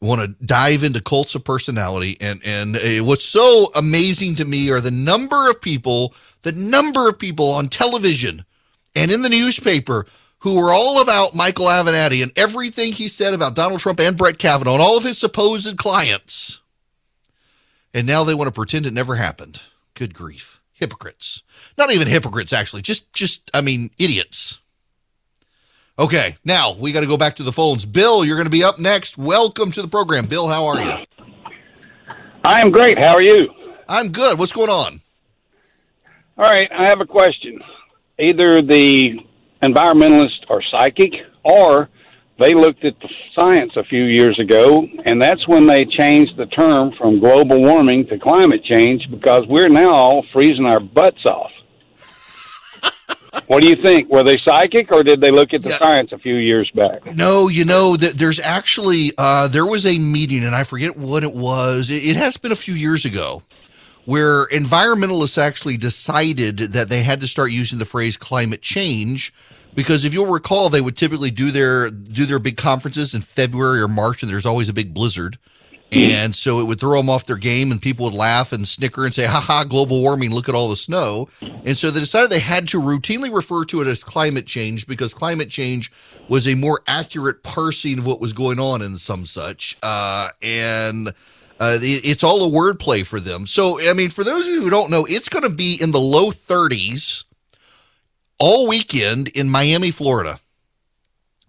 want 0.00 0.20
to 0.20 0.44
dive 0.44 0.82
into 0.82 1.00
cults 1.00 1.34
of 1.34 1.44
personality. 1.44 2.16
And, 2.20 2.40
and 2.44 2.76
uh, 2.76 3.04
what's 3.04 3.24
so 3.24 3.66
amazing 3.76 4.36
to 4.36 4.44
me 4.44 4.70
are 4.70 4.80
the 4.80 4.90
number 4.90 5.50
of 5.50 5.60
people, 5.60 6.14
the 6.42 6.52
number 6.52 7.08
of 7.08 7.18
people 7.18 7.50
on 7.50 7.68
television 7.68 8.44
and 8.94 9.10
in 9.10 9.22
the 9.22 9.28
newspaper 9.28 10.06
who 10.38 10.58
were 10.58 10.72
all 10.72 11.02
about 11.02 11.34
Michael 11.34 11.66
Avenatti 11.66 12.22
and 12.22 12.32
everything 12.34 12.92
he 12.92 13.08
said 13.08 13.34
about 13.34 13.54
Donald 13.54 13.80
Trump 13.80 14.00
and 14.00 14.16
Brett 14.16 14.38
Kavanaugh 14.38 14.72
and 14.72 14.82
all 14.82 14.96
of 14.96 15.04
his 15.04 15.18
supposed 15.18 15.76
clients. 15.76 16.60
And 17.92 18.06
now 18.06 18.24
they 18.24 18.34
want 18.34 18.48
to 18.48 18.52
pretend 18.52 18.86
it 18.86 18.94
never 18.94 19.16
happened. 19.16 19.60
Good 19.94 20.14
grief. 20.14 20.60
Hypocrites. 20.72 21.42
Not 21.80 21.94
even 21.94 22.08
hypocrites, 22.08 22.52
actually. 22.52 22.82
Just, 22.82 23.10
just, 23.14 23.50
I 23.54 23.62
mean, 23.62 23.88
idiots. 23.96 24.60
Okay, 25.98 26.36
now 26.44 26.74
we 26.78 26.92
got 26.92 27.00
to 27.00 27.06
go 27.06 27.16
back 27.16 27.36
to 27.36 27.42
the 27.42 27.52
phones. 27.52 27.86
Bill, 27.86 28.22
you're 28.22 28.36
going 28.36 28.44
to 28.44 28.50
be 28.50 28.62
up 28.62 28.78
next. 28.78 29.16
Welcome 29.16 29.70
to 29.70 29.80
the 29.80 29.88
program. 29.88 30.26
Bill, 30.26 30.46
how 30.46 30.66
are 30.66 30.78
you? 30.78 31.06
I 32.44 32.60
am 32.60 32.70
great. 32.70 33.02
How 33.02 33.14
are 33.14 33.22
you? 33.22 33.48
I'm 33.88 34.12
good. 34.12 34.38
What's 34.38 34.52
going 34.52 34.68
on? 34.68 35.00
All 36.36 36.44
right, 36.44 36.68
I 36.70 36.84
have 36.84 37.00
a 37.00 37.06
question. 37.06 37.58
Either 38.18 38.60
the 38.60 39.14
environmentalists 39.62 40.50
are 40.50 40.60
psychic 40.70 41.14
or 41.44 41.88
they 42.38 42.52
looked 42.52 42.84
at 42.84 43.00
the 43.00 43.08
science 43.34 43.72
a 43.76 43.84
few 43.84 44.04
years 44.04 44.38
ago, 44.38 44.86
and 45.06 45.20
that's 45.20 45.48
when 45.48 45.66
they 45.66 45.86
changed 45.86 46.36
the 46.36 46.44
term 46.44 46.92
from 46.98 47.20
global 47.20 47.58
warming 47.62 48.06
to 48.08 48.18
climate 48.18 48.64
change 48.64 49.08
because 49.10 49.46
we're 49.48 49.70
now 49.70 49.94
all 49.94 50.26
freezing 50.34 50.66
our 50.66 50.80
butts 50.80 51.24
off. 51.24 51.50
What 53.46 53.62
do 53.62 53.68
you 53.68 53.76
think? 53.76 54.08
Were 54.08 54.22
they 54.22 54.38
psychic, 54.38 54.92
or 54.92 55.02
did 55.02 55.20
they 55.20 55.30
look 55.30 55.52
at 55.52 55.62
the 55.62 55.70
Yeah. 55.70 55.78
science 55.78 56.12
a 56.12 56.18
few 56.18 56.36
years 56.36 56.70
back? 56.74 57.14
No, 57.16 57.48
you 57.48 57.64
know 57.64 57.96
that 57.96 58.18
there's 58.18 58.40
actually 58.40 59.12
uh, 59.18 59.48
there 59.48 59.66
was 59.66 59.86
a 59.86 59.98
meeting, 59.98 60.44
and 60.44 60.54
I 60.54 60.64
forget 60.64 60.96
what 60.96 61.22
it 61.24 61.34
was. 61.34 61.90
It, 61.90 62.04
it 62.04 62.16
has 62.16 62.36
been 62.36 62.52
a 62.52 62.56
few 62.56 62.74
years 62.74 63.04
ago, 63.04 63.42
where 64.04 64.46
environmentalists 64.48 65.38
actually 65.38 65.76
decided 65.76 66.58
that 66.58 66.88
they 66.88 67.02
had 67.02 67.20
to 67.20 67.26
start 67.26 67.50
using 67.52 67.78
the 67.78 67.84
phrase 67.84 68.16
climate 68.16 68.62
change 68.62 69.32
because 69.74 70.04
if 70.04 70.12
you'll 70.12 70.32
recall, 70.32 70.68
they 70.68 70.80
would 70.80 70.96
typically 70.96 71.30
do 71.30 71.50
their 71.50 71.90
do 71.90 72.26
their 72.26 72.38
big 72.38 72.56
conferences 72.56 73.14
in 73.14 73.20
February 73.20 73.80
or 73.80 73.88
March, 73.88 74.22
and 74.22 74.30
there's 74.30 74.46
always 74.46 74.68
a 74.68 74.72
big 74.72 74.92
blizzard. 74.94 75.38
And 75.92 76.36
so 76.36 76.60
it 76.60 76.64
would 76.64 76.78
throw 76.78 76.98
them 76.98 77.10
off 77.10 77.26
their 77.26 77.36
game, 77.36 77.72
and 77.72 77.82
people 77.82 78.04
would 78.04 78.14
laugh 78.14 78.52
and 78.52 78.66
snicker 78.66 79.04
and 79.04 79.12
say, 79.12 79.26
"Ha 79.26 79.40
ha, 79.40 79.64
global 79.64 80.00
warming! 80.00 80.30
Look 80.30 80.48
at 80.48 80.54
all 80.54 80.68
the 80.68 80.76
snow." 80.76 81.28
And 81.64 81.76
so 81.76 81.90
they 81.90 81.98
decided 81.98 82.30
they 82.30 82.38
had 82.38 82.68
to 82.68 82.80
routinely 82.80 83.34
refer 83.34 83.64
to 83.64 83.80
it 83.82 83.88
as 83.88 84.04
climate 84.04 84.46
change 84.46 84.86
because 84.86 85.12
climate 85.12 85.48
change 85.50 85.90
was 86.28 86.46
a 86.46 86.54
more 86.54 86.80
accurate 86.86 87.42
parsing 87.42 87.98
of 87.98 88.06
what 88.06 88.20
was 88.20 88.32
going 88.32 88.60
on 88.60 88.82
and 88.82 89.00
some 89.00 89.26
such. 89.26 89.76
Uh, 89.82 90.28
and 90.42 91.08
uh, 91.58 91.78
it- 91.82 92.04
it's 92.04 92.22
all 92.22 92.44
a 92.44 92.48
wordplay 92.48 93.04
for 93.04 93.18
them. 93.18 93.44
So, 93.46 93.80
I 93.80 93.92
mean, 93.92 94.10
for 94.10 94.22
those 94.22 94.46
of 94.46 94.52
you 94.52 94.62
who 94.62 94.70
don't 94.70 94.90
know, 94.90 95.04
it's 95.08 95.28
going 95.28 95.42
to 95.42 95.50
be 95.50 95.76
in 95.80 95.90
the 95.90 95.98
low 96.00 96.30
30s 96.30 97.24
all 98.38 98.68
weekend 98.68 99.28
in 99.28 99.48
Miami, 99.50 99.90
Florida. 99.90 100.38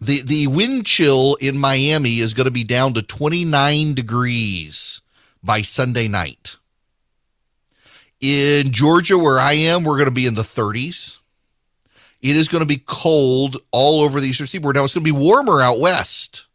The 0.02 0.24
the 0.24 0.48
wind 0.48 0.88
chill 0.88 1.36
in 1.40 1.60
Miami 1.60 2.18
is 2.18 2.34
going 2.34 2.46
to 2.46 2.52
be 2.52 2.64
down 2.64 2.94
to 2.94 3.04
29 3.04 3.94
degrees 3.94 5.02
by 5.44 5.62
Sunday 5.62 6.08
night. 6.08 6.58
In 8.20 8.72
Georgia, 8.72 9.18
where 9.18 9.38
I 9.38 9.54
am, 9.54 9.84
we're 9.84 9.98
going 9.98 10.10
to 10.10 10.12
be 10.12 10.26
in 10.26 10.34
the 10.34 10.42
30s. 10.42 11.20
It 12.22 12.36
is 12.36 12.48
going 12.48 12.62
to 12.62 12.68
be 12.68 12.82
cold 12.86 13.58
all 13.72 14.02
over 14.02 14.20
the 14.20 14.28
eastern 14.28 14.48
seaboard. 14.48 14.76
Now 14.76 14.84
it's 14.84 14.94
going 14.94 15.06
to 15.06 15.14
be 15.14 15.20
warmer 15.20 15.62
out 15.62 15.80
west, 15.80 16.48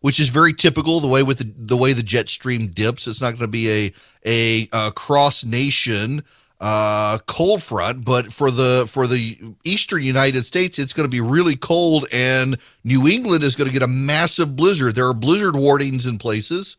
which 0.00 0.18
is 0.18 0.30
very 0.30 0.54
typical. 0.54 1.00
The 1.00 1.08
way 1.08 1.22
with 1.22 1.38
the, 1.38 1.52
the 1.56 1.76
way 1.76 1.92
the 1.92 2.02
jet 2.02 2.30
stream 2.30 2.68
dips, 2.68 3.06
it's 3.06 3.20
not 3.20 3.30
going 3.32 3.40
to 3.40 3.48
be 3.48 3.70
a 3.70 3.92
a, 4.24 4.68
uh 4.72 4.90
cross 4.92 5.44
nation 5.44 6.24
uh, 6.60 7.18
cold 7.26 7.62
front, 7.62 8.04
but 8.04 8.32
for 8.32 8.50
the 8.50 8.86
for 8.88 9.06
the 9.06 9.38
eastern 9.64 10.02
United 10.02 10.44
States, 10.44 10.78
it's 10.78 10.92
going 10.92 11.08
to 11.08 11.10
be 11.10 11.20
really 11.20 11.56
cold, 11.56 12.06
and 12.12 12.58
New 12.84 13.06
England 13.06 13.44
is 13.44 13.54
going 13.54 13.68
to 13.68 13.72
get 13.72 13.82
a 13.82 13.88
massive 13.88 14.56
blizzard. 14.56 14.94
There 14.94 15.06
are 15.06 15.14
blizzard 15.14 15.54
warnings 15.54 16.06
in 16.06 16.18
places 16.18 16.76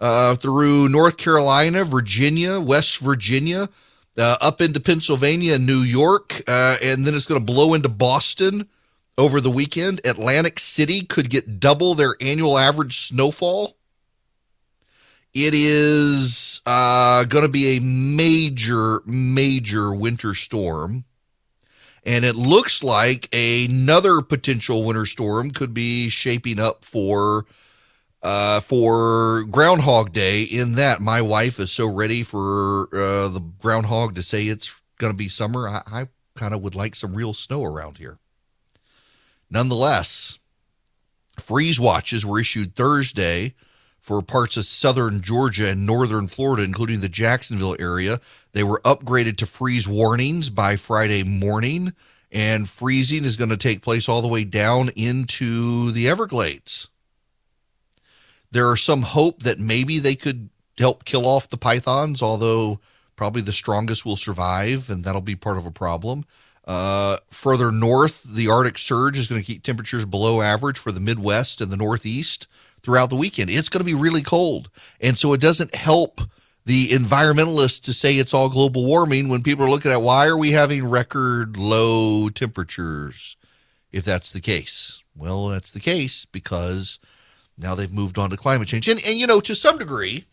uh, 0.00 0.34
through 0.34 0.88
North 0.88 1.16
Carolina, 1.16 1.84
Virginia, 1.84 2.58
West 2.60 2.98
Virginia, 2.98 3.68
uh, 4.18 4.36
up 4.40 4.60
into 4.60 4.80
Pennsylvania 4.80 5.54
and 5.54 5.66
New 5.66 5.80
York, 5.80 6.42
uh, 6.48 6.76
and 6.82 7.04
then 7.04 7.14
it's 7.14 7.26
going 7.26 7.40
to 7.40 7.52
blow 7.52 7.74
into 7.74 7.88
Boston 7.88 8.68
over 9.16 9.40
the 9.40 9.50
weekend. 9.50 10.00
Atlantic 10.04 10.58
City 10.58 11.02
could 11.02 11.30
get 11.30 11.60
double 11.60 11.94
their 11.94 12.16
annual 12.20 12.58
average 12.58 12.98
snowfall. 12.98 13.76
It 15.32 15.54
is 15.54 16.60
uh, 16.66 17.24
going 17.24 17.44
to 17.44 17.50
be 17.50 17.76
a 17.76 17.80
major, 17.80 19.00
major 19.06 19.94
winter 19.94 20.34
storm. 20.34 21.04
And 22.04 22.24
it 22.24 22.34
looks 22.34 22.82
like 22.82 23.28
another 23.32 24.22
potential 24.22 24.84
winter 24.84 25.06
storm 25.06 25.50
could 25.50 25.72
be 25.72 26.08
shaping 26.08 26.58
up 26.58 26.84
for 26.84 27.44
uh, 28.22 28.60
for 28.60 29.44
Groundhog 29.44 30.12
Day. 30.12 30.42
In 30.42 30.74
that, 30.74 31.00
my 31.00 31.22
wife 31.22 31.58
is 31.60 31.70
so 31.70 31.86
ready 31.86 32.22
for 32.22 32.88
uh, 32.92 33.28
the 33.28 33.42
groundhog 33.60 34.14
to 34.16 34.22
say 34.22 34.46
it's 34.46 34.74
going 34.98 35.12
to 35.12 35.16
be 35.16 35.28
summer. 35.28 35.68
I, 35.68 35.82
I 35.86 36.08
kind 36.34 36.54
of 36.54 36.62
would 36.62 36.74
like 36.74 36.94
some 36.94 37.14
real 37.14 37.34
snow 37.34 37.64
around 37.64 37.98
here. 37.98 38.18
Nonetheless, 39.50 40.38
freeze 41.38 41.78
watches 41.78 42.26
were 42.26 42.40
issued 42.40 42.74
Thursday 42.74 43.54
for 44.00 44.22
parts 44.22 44.56
of 44.56 44.64
southern 44.64 45.20
Georgia 45.20 45.68
and 45.68 45.86
northern 45.86 46.26
Florida, 46.26 46.62
including 46.62 47.00
the 47.00 47.08
Jacksonville 47.08 47.76
area. 47.78 48.18
They 48.52 48.62
were 48.62 48.80
upgraded 48.84 49.36
to 49.38 49.46
freeze 49.46 49.86
warnings 49.86 50.50
by 50.50 50.76
Friday 50.76 51.22
morning, 51.22 51.92
and 52.32 52.68
freezing 52.68 53.24
is 53.24 53.36
going 53.36 53.50
to 53.50 53.56
take 53.56 53.82
place 53.82 54.08
all 54.08 54.22
the 54.22 54.28
way 54.28 54.44
down 54.44 54.90
into 54.96 55.92
the 55.92 56.08
Everglades. 56.08 56.88
There 58.50 58.68
are 58.68 58.76
some 58.76 59.02
hope 59.02 59.42
that 59.42 59.58
maybe 59.58 59.98
they 59.98 60.16
could 60.16 60.48
help 60.78 61.04
kill 61.04 61.26
off 61.26 61.48
the 61.48 61.56
pythons, 61.56 62.22
although 62.22 62.80
probably 63.14 63.42
the 63.42 63.52
strongest 63.52 64.04
will 64.04 64.16
survive, 64.16 64.88
and 64.88 65.04
that'll 65.04 65.20
be 65.20 65.36
part 65.36 65.58
of 65.58 65.66
a 65.66 65.70
problem. 65.70 66.24
Uh, 66.64 67.18
further 67.30 67.70
north, 67.70 68.22
the 68.22 68.48
Arctic 68.48 68.78
surge 68.78 69.18
is 69.18 69.26
going 69.26 69.40
to 69.40 69.46
keep 69.46 69.62
temperatures 69.62 70.04
below 70.04 70.40
average 70.40 70.78
for 70.78 70.92
the 70.92 71.00
Midwest 71.00 71.60
and 71.60 71.70
the 71.70 71.76
Northeast 71.76 72.46
throughout 72.82 73.10
the 73.10 73.16
weekend. 73.16 73.50
It's 73.50 73.68
going 73.68 73.80
to 73.80 73.84
be 73.84 73.94
really 73.94 74.22
cold. 74.22 74.70
And 75.00 75.16
so 75.16 75.32
it 75.32 75.40
doesn't 75.40 75.74
help 75.74 76.20
the 76.64 76.88
environmentalists 76.88 77.82
to 77.84 77.92
say 77.92 78.14
it's 78.14 78.34
all 78.34 78.48
global 78.48 78.86
warming 78.86 79.28
when 79.28 79.42
people 79.42 79.64
are 79.64 79.70
looking 79.70 79.90
at 79.90 80.02
why 80.02 80.26
are 80.26 80.36
we 80.36 80.52
having 80.52 80.84
record 80.84 81.56
low 81.56 82.28
temperatures 82.28 83.36
if 83.92 84.04
that's 84.04 84.30
the 84.30 84.40
case. 84.40 85.02
Well, 85.16 85.48
that's 85.48 85.72
the 85.72 85.80
case 85.80 86.24
because 86.24 86.98
now 87.58 87.74
they've 87.74 87.92
moved 87.92 88.18
on 88.18 88.30
to 88.30 88.36
climate 88.36 88.68
change. 88.68 88.88
And, 88.88 89.00
and 89.06 89.18
you 89.18 89.26
know, 89.26 89.40
to 89.40 89.54
some 89.54 89.78
degree, 89.78 90.24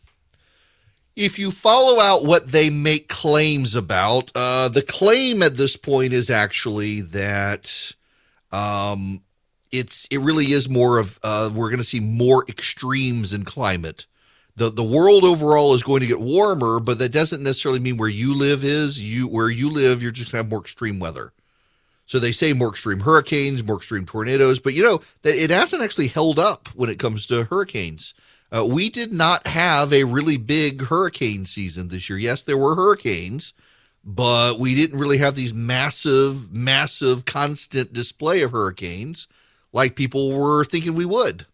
if 1.16 1.40
you 1.40 1.50
follow 1.50 2.00
out 2.00 2.26
what 2.26 2.52
they 2.52 2.70
make 2.70 3.10
claims 3.10 3.74
about, 3.74 4.32
uh, 4.36 4.70
the 4.70 4.84
claim 4.84 5.42
at 5.42 5.58
this 5.58 5.76
point 5.76 6.14
is 6.14 6.30
actually 6.30 7.02
that 7.02 7.94
um, 8.52 9.22
it's 9.72 10.08
it 10.12 10.20
really 10.20 10.52
is 10.52 10.70
more 10.70 10.98
of 10.98 11.20
uh, 11.24 11.50
we're 11.54 11.70
going 11.70 11.80
to 11.80 11.84
see 11.84 12.00
more 12.00 12.46
extremes 12.48 13.34
in 13.34 13.44
climate. 13.46 14.06
the 14.56 14.70
The 14.70 14.84
world 14.84 15.24
overall 15.24 15.74
is 15.74 15.84
going 15.84 16.02
to 16.02 16.08
get 16.08 16.20
warmer, 16.20 16.80
but 16.80 17.00
that 17.00 17.12
doesn't 17.12 17.44
necessarily 17.44 17.80
mean 17.80 17.98
where 17.98 18.10
you 18.10 18.36
live 18.36 18.64
is 18.64 19.02
you 19.02 19.28
where 19.28 19.50
you 19.50 19.70
live. 19.70 20.02
You're 20.02 20.12
just 20.12 20.32
going 20.32 20.44
to 20.44 20.46
have 20.46 20.52
more 20.52 20.62
extreme 20.62 21.00
weather. 21.00 21.34
So 22.06 22.20
they 22.20 22.32
say 22.32 22.54
more 22.54 22.70
extreme 22.70 23.02
hurricanes, 23.02 23.64
more 23.64 23.78
extreme 23.78 24.06
tornadoes, 24.06 24.60
but 24.60 24.74
you 24.74 24.84
know 24.84 25.02
that 25.24 25.36
it 25.36 25.50
hasn't 25.50 25.84
actually 25.84 26.08
held 26.08 26.40
up 26.40 26.70
when 26.70 26.90
it 26.90 27.00
comes 27.00 27.26
to 27.28 27.44
hurricanes. 27.44 28.14
Uh, 28.50 28.66
we 28.66 28.90
did 28.90 29.12
not 29.12 29.46
have 29.46 29.92
a 29.92 30.06
really 30.06 30.38
big 30.38 30.84
hurricane 30.84 31.44
season 31.44 31.90
this 31.90 32.10
year. 32.10 32.18
Yes, 32.18 32.44
there 32.44 32.58
were 32.58 32.76
hurricanes, 32.76 33.54
but 34.06 34.58
we 34.58 34.74
didn't 34.74 35.00
really 35.00 35.18
have 35.18 35.36
these 35.36 35.54
massive, 35.54 36.50
massive, 36.54 37.26
constant 37.26 37.92
display 37.92 38.42
of 38.42 38.52
hurricanes 38.52 39.28
like 39.78 39.96
people 39.96 40.32
were 40.32 40.64
thinking 40.64 40.96
we 40.96 41.06
would. 41.06 41.46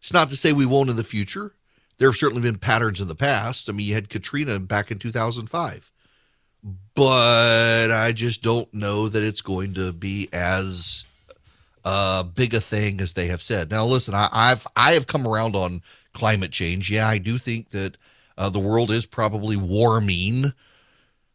It's 0.00 0.12
not 0.12 0.28
to 0.30 0.36
say 0.36 0.52
we 0.52 0.66
won't 0.66 0.90
in 0.90 0.96
the 0.96 1.04
future. 1.04 1.54
There 1.98 2.08
have 2.08 2.16
certainly 2.16 2.42
been 2.42 2.58
patterns 2.58 3.00
in 3.00 3.06
the 3.06 3.14
past. 3.14 3.68
I 3.68 3.72
mean, 3.72 3.86
you 3.86 3.94
had 3.94 4.10
Katrina 4.10 4.58
back 4.58 4.90
in 4.90 4.98
2005. 4.98 5.92
But 6.96 7.92
I 7.92 8.10
just 8.10 8.42
don't 8.42 8.74
know 8.74 9.06
that 9.06 9.22
it's 9.22 9.40
going 9.40 9.74
to 9.74 9.92
be 9.92 10.28
as 10.32 11.06
uh, 11.84 12.24
big 12.24 12.54
a 12.54 12.60
thing 12.60 13.00
as 13.00 13.14
they 13.14 13.28
have 13.28 13.40
said. 13.40 13.70
Now, 13.70 13.84
listen, 13.84 14.12
I, 14.12 14.28
I've 14.32 14.66
I 14.74 14.94
have 14.94 15.06
come 15.06 15.28
around 15.28 15.54
on 15.54 15.80
climate 16.12 16.50
change. 16.50 16.90
Yeah, 16.90 17.06
I 17.06 17.18
do 17.18 17.38
think 17.38 17.70
that 17.70 17.96
uh, 18.36 18.50
the 18.50 18.58
world 18.58 18.90
is 18.90 19.06
probably 19.06 19.56
warming, 19.56 20.46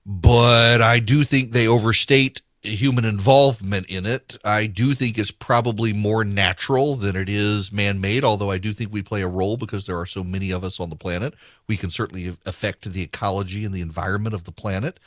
but 0.06 0.82
I 0.82 1.00
do 1.00 1.24
think 1.24 1.52
they 1.52 1.68
overstate 1.68 2.42
human 2.62 3.06
involvement 3.06 3.90
in 3.90 4.06
it. 4.06 4.38
I 4.44 4.68
do 4.68 4.94
think 4.94 5.18
is 5.18 5.32
probably 5.32 5.94
more 5.94 6.26
natural 6.26 6.96
than 6.96 7.16
it 7.16 7.30
is 7.30 7.72
man 7.72 8.02
made, 8.02 8.24
although 8.24 8.52
I 8.52 8.58
do 8.58 8.74
think 8.74 8.92
we 8.92 9.02
play 9.02 9.22
a 9.22 9.28
role 9.28 9.56
because 9.58 9.86
there 9.86 9.98
are 9.98 10.06
so 10.06 10.24
many 10.24 10.52
of 10.52 10.64
us 10.64 10.80
on 10.80 10.90
the 10.90 10.96
planet. 10.96 11.34
We 11.68 11.78
can 11.78 11.90
certainly 11.90 12.36
affect 12.46 12.92
the 12.92 13.02
ecology 13.02 13.64
and 13.64 13.74
the 13.74 13.82
environment 13.82 14.36
of 14.36 14.44
the 14.44 14.52
planet. 14.52 15.00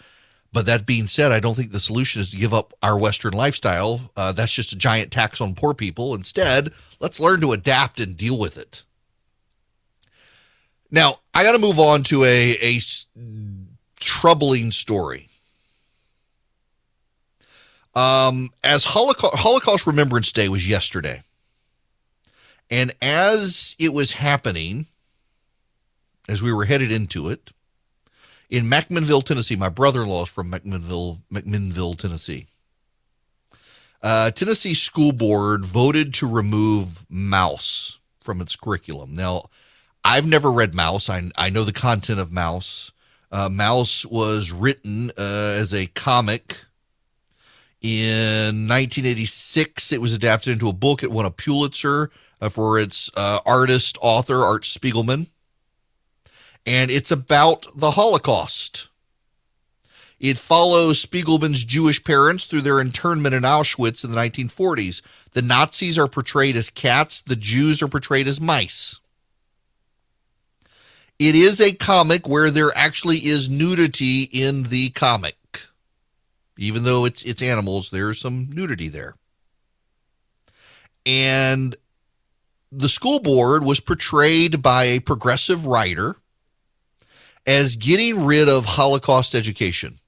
But 0.53 0.67
that 0.67 0.85
being 0.85 1.07
said, 1.07 1.33
I 1.33 1.41
don't 1.41 1.55
think 1.55 1.73
the 1.73 1.81
solution 1.81 2.21
is 2.21 2.31
to 2.31 2.37
give 2.37 2.53
up 2.53 2.75
our 2.83 2.99
Western 2.99 3.33
lifestyle. 3.33 4.13
Uh, 4.17 4.33
that's 4.33 4.53
just 4.53 4.73
a 4.73 4.77
giant 4.77 5.11
tax 5.11 5.41
on 5.41 5.55
poor 5.55 5.73
people. 5.73 6.15
Instead, 6.15 6.73
let's 7.01 7.21
learn 7.21 7.41
to 7.41 7.53
adapt 7.53 8.01
and 8.01 8.17
deal 8.17 8.39
with 8.39 8.59
it. 8.59 8.83
Now, 10.91 11.17
I 11.33 11.43
got 11.43 11.53
to 11.53 11.59
move 11.59 11.79
on 11.79 12.03
to 12.05 12.25
a, 12.25 12.59
a 12.61 12.79
troubling 13.99 14.73
story. 14.73 15.29
Um, 17.95 18.51
as 18.65 18.85
Holocaust, 18.85 19.37
Holocaust 19.37 19.87
Remembrance 19.87 20.33
Day 20.33 20.49
was 20.49 20.67
yesterday, 20.67 21.21
and 22.71 22.93
as 23.03 23.77
it 23.79 23.93
was 23.93 24.13
happening, 24.13 24.87
as 26.29 26.43
we 26.43 26.53
were 26.53 26.65
headed 26.65 26.91
into 26.91 27.29
it, 27.29 27.53
in 28.49 28.65
McMinnville, 28.67 29.25
Tennessee. 29.25 29.57
My 29.57 29.71
brother-in-law 29.71 30.25
is 30.25 30.29
from 30.29 30.51
McMinnville, 30.51 31.21
McMinnville, 31.33 31.99
Tennessee. 31.99 32.47
Uh, 34.03 34.31
Tennessee 34.31 34.75
School 34.75 35.13
Board 35.13 35.65
voted 35.65 36.13
to 36.15 36.27
remove 36.29 37.07
Maus 37.11 37.99
from 38.23 38.41
its 38.41 38.57
curriculum. 38.57 39.15
Now, 39.15 39.45
I've 40.05 40.27
never 40.27 40.51
read 40.51 40.73
Maus. 40.73 41.09
I, 41.09 41.31
I 41.37 41.49
know 41.49 41.65
the 41.65 41.73
content 41.73 42.21
of 42.21 42.31
Maus. 42.31 42.93
Uh, 43.31 43.49
Maus 43.49 44.05
was 44.05 44.53
written 44.53 45.11
uh, 45.11 45.57
as 45.59 45.73
a 45.73 45.87
comic 45.87 46.59
in 47.83 48.69
1986. 48.69 49.93
It 49.93 50.01
was 50.01 50.13
adapted 50.13 50.53
into 50.55 50.69
a 50.69 50.73
book. 50.73 51.03
It 51.03 51.13
won 51.13 51.27
a 51.27 51.31
Pulitzer 51.31 52.11
uh, 52.41 52.49
for 52.49 52.79
its 52.79 53.11
uh, 53.17 53.41
artist, 53.45 53.99
author, 54.01 54.37
Art 54.37 54.63
Spiegelman 54.63 55.27
and 56.67 56.91
it's 56.91 57.11
about 57.11 57.67
the 57.75 57.93
Holocaust. 57.93 58.89
It 60.21 60.39
follows 60.39 61.05
Spiegelman's 61.05 61.65
Jewish 61.65 62.03
parents 62.05 62.45
through 62.45 62.61
their 62.61 62.81
internment 62.81 63.35
in 63.35 63.43
Auschwitz 63.43 64.05
in 64.05 64.13
the 64.13 64.17
1940s. 64.17 65.03
The 65.33 65.43
Nazis 65.43 65.99
are 65.99 66.07
portrayed 66.07 66.55
as 66.55 66.71
cats, 66.71 67.23
the 67.23 67.37
Jews 67.37 67.83
are 67.83 67.89
portrayed 67.89 68.29
as 68.29 68.41
mice. 68.41 69.01
It 71.19 71.35
is 71.35 71.61
a 71.61 71.73
comic 71.73 72.29
where 72.29 72.51
there 72.51 72.71
actually 72.75 73.19
is 73.19 73.51
nudity 73.51 74.23
in 74.23 74.65
the 74.65 74.91
comic. 74.91 75.37
Even 76.59 76.85
though 76.85 77.05
it's 77.05 77.23
it's 77.23 77.43
animals, 77.43 77.91
there's 77.91 78.21
some 78.21 78.49
nudity 78.51 78.89
there. 78.89 79.15
And 81.07 81.75
the 82.71 82.89
school 82.89 83.21
board 83.21 83.65
was 83.65 83.81
portrayed 83.81 84.63
by 84.63 84.85
a 84.85 85.01
progressive 85.01 85.67
writer 85.67 86.17
as 87.47 87.77
getting 87.77 88.25
rid 88.25 88.49
of 88.49 88.65
Holocaust 88.65 89.35
education. 89.35 89.99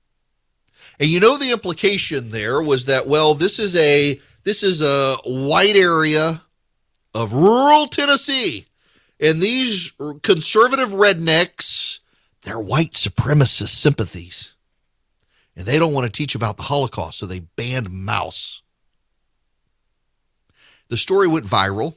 And 1.00 1.08
you 1.08 1.18
know 1.18 1.36
the 1.36 1.52
implication 1.52 2.30
there 2.30 2.62
was 2.62 2.86
that 2.86 3.06
well 3.06 3.34
this 3.34 3.58
is 3.58 3.74
a 3.76 4.20
this 4.44 4.62
is 4.62 4.80
a 4.80 5.16
white 5.24 5.76
area 5.76 6.40
of 7.14 7.32
rural 7.32 7.86
Tennessee 7.86 8.66
and 9.18 9.40
these 9.40 9.92
conservative 10.22 10.90
rednecks 10.90 12.00
they're 12.42 12.60
white 12.60 12.92
supremacist 12.92 13.68
sympathies. 13.68 14.53
And 15.56 15.66
they 15.66 15.78
don't 15.78 15.92
want 15.92 16.06
to 16.06 16.12
teach 16.12 16.34
about 16.34 16.56
the 16.56 16.64
Holocaust 16.64 17.18
so 17.18 17.26
they 17.26 17.40
banned 17.40 17.88
Maus. 17.88 18.62
The 20.88 20.96
story 20.96 21.28
went 21.28 21.46
viral 21.46 21.94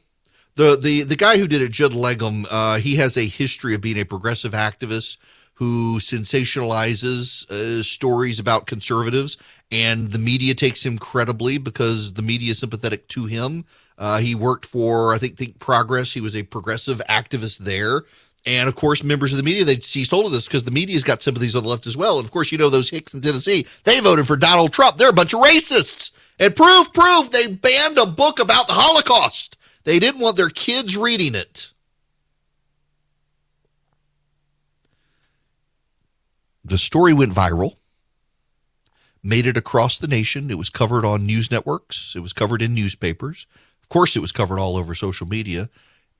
the 0.58 0.76
the 0.76 1.04
the 1.04 1.16
guy 1.16 1.38
who 1.38 1.48
did 1.48 1.62
it, 1.62 1.72
Judd 1.72 1.94
Legum, 1.94 2.46
uh, 2.50 2.78
he 2.80 2.96
has 2.96 3.16
a 3.16 3.26
history 3.26 3.74
of 3.74 3.82
being 3.82 4.00
a 4.00 4.04
progressive 4.04 4.52
activist 4.52 5.18
who 5.54 5.98
sensationalizes 6.00 7.50
uh, 7.50 7.82
stories 7.82 8.40
about 8.40 8.68
conservatives, 8.68 9.38
and 9.72 10.12
the 10.12 10.20
media 10.20 10.54
takes 10.54 10.86
him 10.86 10.98
credibly 10.98 11.58
because 11.58 12.14
the 12.14 12.22
media 12.22 12.52
is 12.52 12.60
sympathetic 12.60 13.08
to 13.08 13.26
him. 13.26 13.66
Uh, 13.98 14.20
he 14.20 14.36
worked 14.36 14.66
for, 14.66 15.14
I 15.14 15.18
think, 15.18 15.38
Think 15.38 15.58
Progress. 15.58 16.14
He 16.14 16.22
was 16.22 16.36
a 16.36 16.44
progressive 16.44 17.02
activist 17.10 17.60
there. 17.60 18.04
And 18.48 18.70
of 18.70 18.76
course, 18.76 19.04
members 19.04 19.34
of 19.34 19.38
the 19.38 19.44
media, 19.44 19.66
they 19.66 19.76
seized 19.82 20.12
hold 20.12 20.26
of 20.26 20.32
this 20.32 20.48
because 20.48 20.64
the 20.64 20.72
media's 20.72 21.04
got 21.04 21.22
sympathies 21.22 21.54
on 21.54 21.64
the 21.64 21.70
left 21.70 21.86
as 21.86 21.98
well. 21.98 22.18
And 22.18 22.26
of 22.26 22.32
course, 22.32 22.50
you 22.50 22.58
know, 22.58 22.70
those 22.70 22.90
hicks 22.90 23.14
in 23.14 23.20
Tennessee, 23.20 23.68
they 23.84 24.00
voted 24.00 24.26
for 24.26 24.38
Donald 24.38 24.72
Trump. 24.72 24.96
They're 24.96 25.10
a 25.10 25.14
bunch 25.14 25.34
of 25.34 25.42
racists. 25.42 26.12
And 26.40 26.56
proof, 26.56 26.94
proof, 26.94 27.30
they 27.30 27.48
banned 27.48 27.98
a 27.98 28.06
book 28.06 28.40
about 28.40 28.68
the 28.68 28.74
Holocaust. 28.74 29.58
They 29.84 30.00
didn't 30.00 30.22
want 30.22 30.38
their 30.38 30.50
kids 30.50 30.96
reading 30.96 31.36
it. 31.36 31.74
The 36.64 36.78
story 36.78 37.14
went 37.14 37.34
viral, 37.34 37.76
made 39.22 39.46
it 39.46 39.58
across 39.58 39.98
the 39.98 40.08
nation. 40.08 40.50
It 40.50 40.58
was 40.58 40.70
covered 40.70 41.04
on 41.04 41.26
news 41.26 41.52
networks, 41.52 42.14
it 42.16 42.22
was 42.22 42.32
covered 42.32 42.62
in 42.62 42.74
newspapers. 42.74 43.46
Of 43.82 43.90
course, 43.90 44.16
it 44.16 44.22
was 44.22 44.32
covered 44.32 44.60
all 44.60 44.78
over 44.78 44.96
social 44.96 45.28
media, 45.28 45.70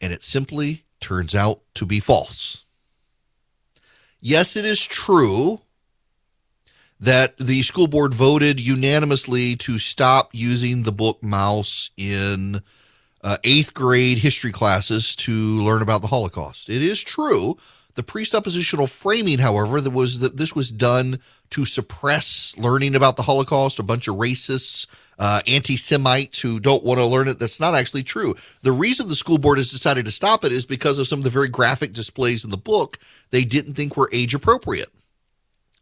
and 0.02 0.12
it 0.12 0.22
simply 0.22 0.84
turns 1.00 1.36
out 1.36 1.62
to 1.76 1.86
be 1.86 2.00
false. 2.00 2.66
Yes, 4.20 4.56
it 4.56 4.66
is 4.66 4.84
true 4.86 5.62
that 7.00 7.38
the 7.38 7.62
school 7.62 7.88
board 7.88 8.14
voted 8.14 8.60
unanimously 8.60 9.56
to 9.56 9.78
stop 9.78 10.32
using 10.34 10.84
the 10.84 10.92
book 10.92 11.22
Maus 11.22 11.92
in 11.96 12.62
uh, 13.24 13.38
eighth 13.44 13.74
grade 13.74 14.18
history 14.18 14.52
classes 14.52 15.16
to 15.16 15.32
learn 15.32 15.82
about 15.82 16.02
the 16.02 16.08
Holocaust. 16.08 16.70
It 16.70 16.82
is 16.82 17.02
true. 17.02 17.58
The 17.96 18.04
presuppositional 18.04 18.90
framing, 18.90 19.40
however, 19.40 19.82
that 19.82 19.92
was 19.92 20.20
that 20.20 20.38
this 20.38 20.56
was 20.56 20.72
done 20.72 21.20
to 21.52 21.66
suppress 21.66 22.56
learning 22.58 22.96
about 22.96 23.16
the 23.16 23.24
Holocaust. 23.24 23.80
A 23.80 23.84
bunch 23.84 24.08
of 24.08 24.16
racists, 24.16 24.86
uh, 25.20 25.42
anti-Semites 25.48 26.40
who 26.40 26.60
don't 26.60 26.84
want 26.84 27.00
to 27.00 27.06
learn 27.06 27.28
it. 27.28 27.40
That's 27.40 27.60
not 27.60 27.76
actually 27.76 28.04
true. 28.04 28.36
The 28.62 28.72
reason 28.72 29.08
the 29.08 29.16
school 29.16 29.38
board 29.38 29.58
has 29.58 29.72
decided 29.72 30.06
to 30.06 30.12
stop 30.12 30.44
it 30.44 30.52
is 30.52 30.66
because 30.66 31.00
of 31.00 31.08
some 31.08 31.20
of 31.20 31.24
the 31.24 31.30
very 31.30 31.50
graphic 31.50 31.94
displays 31.94 32.44
in 32.44 32.52
the 32.52 32.58
book 32.58 33.00
they 33.32 33.44
didn't 33.44 33.74
think 33.74 33.98
were 33.98 34.10
age 34.14 34.34
appropriate, 34.34 34.90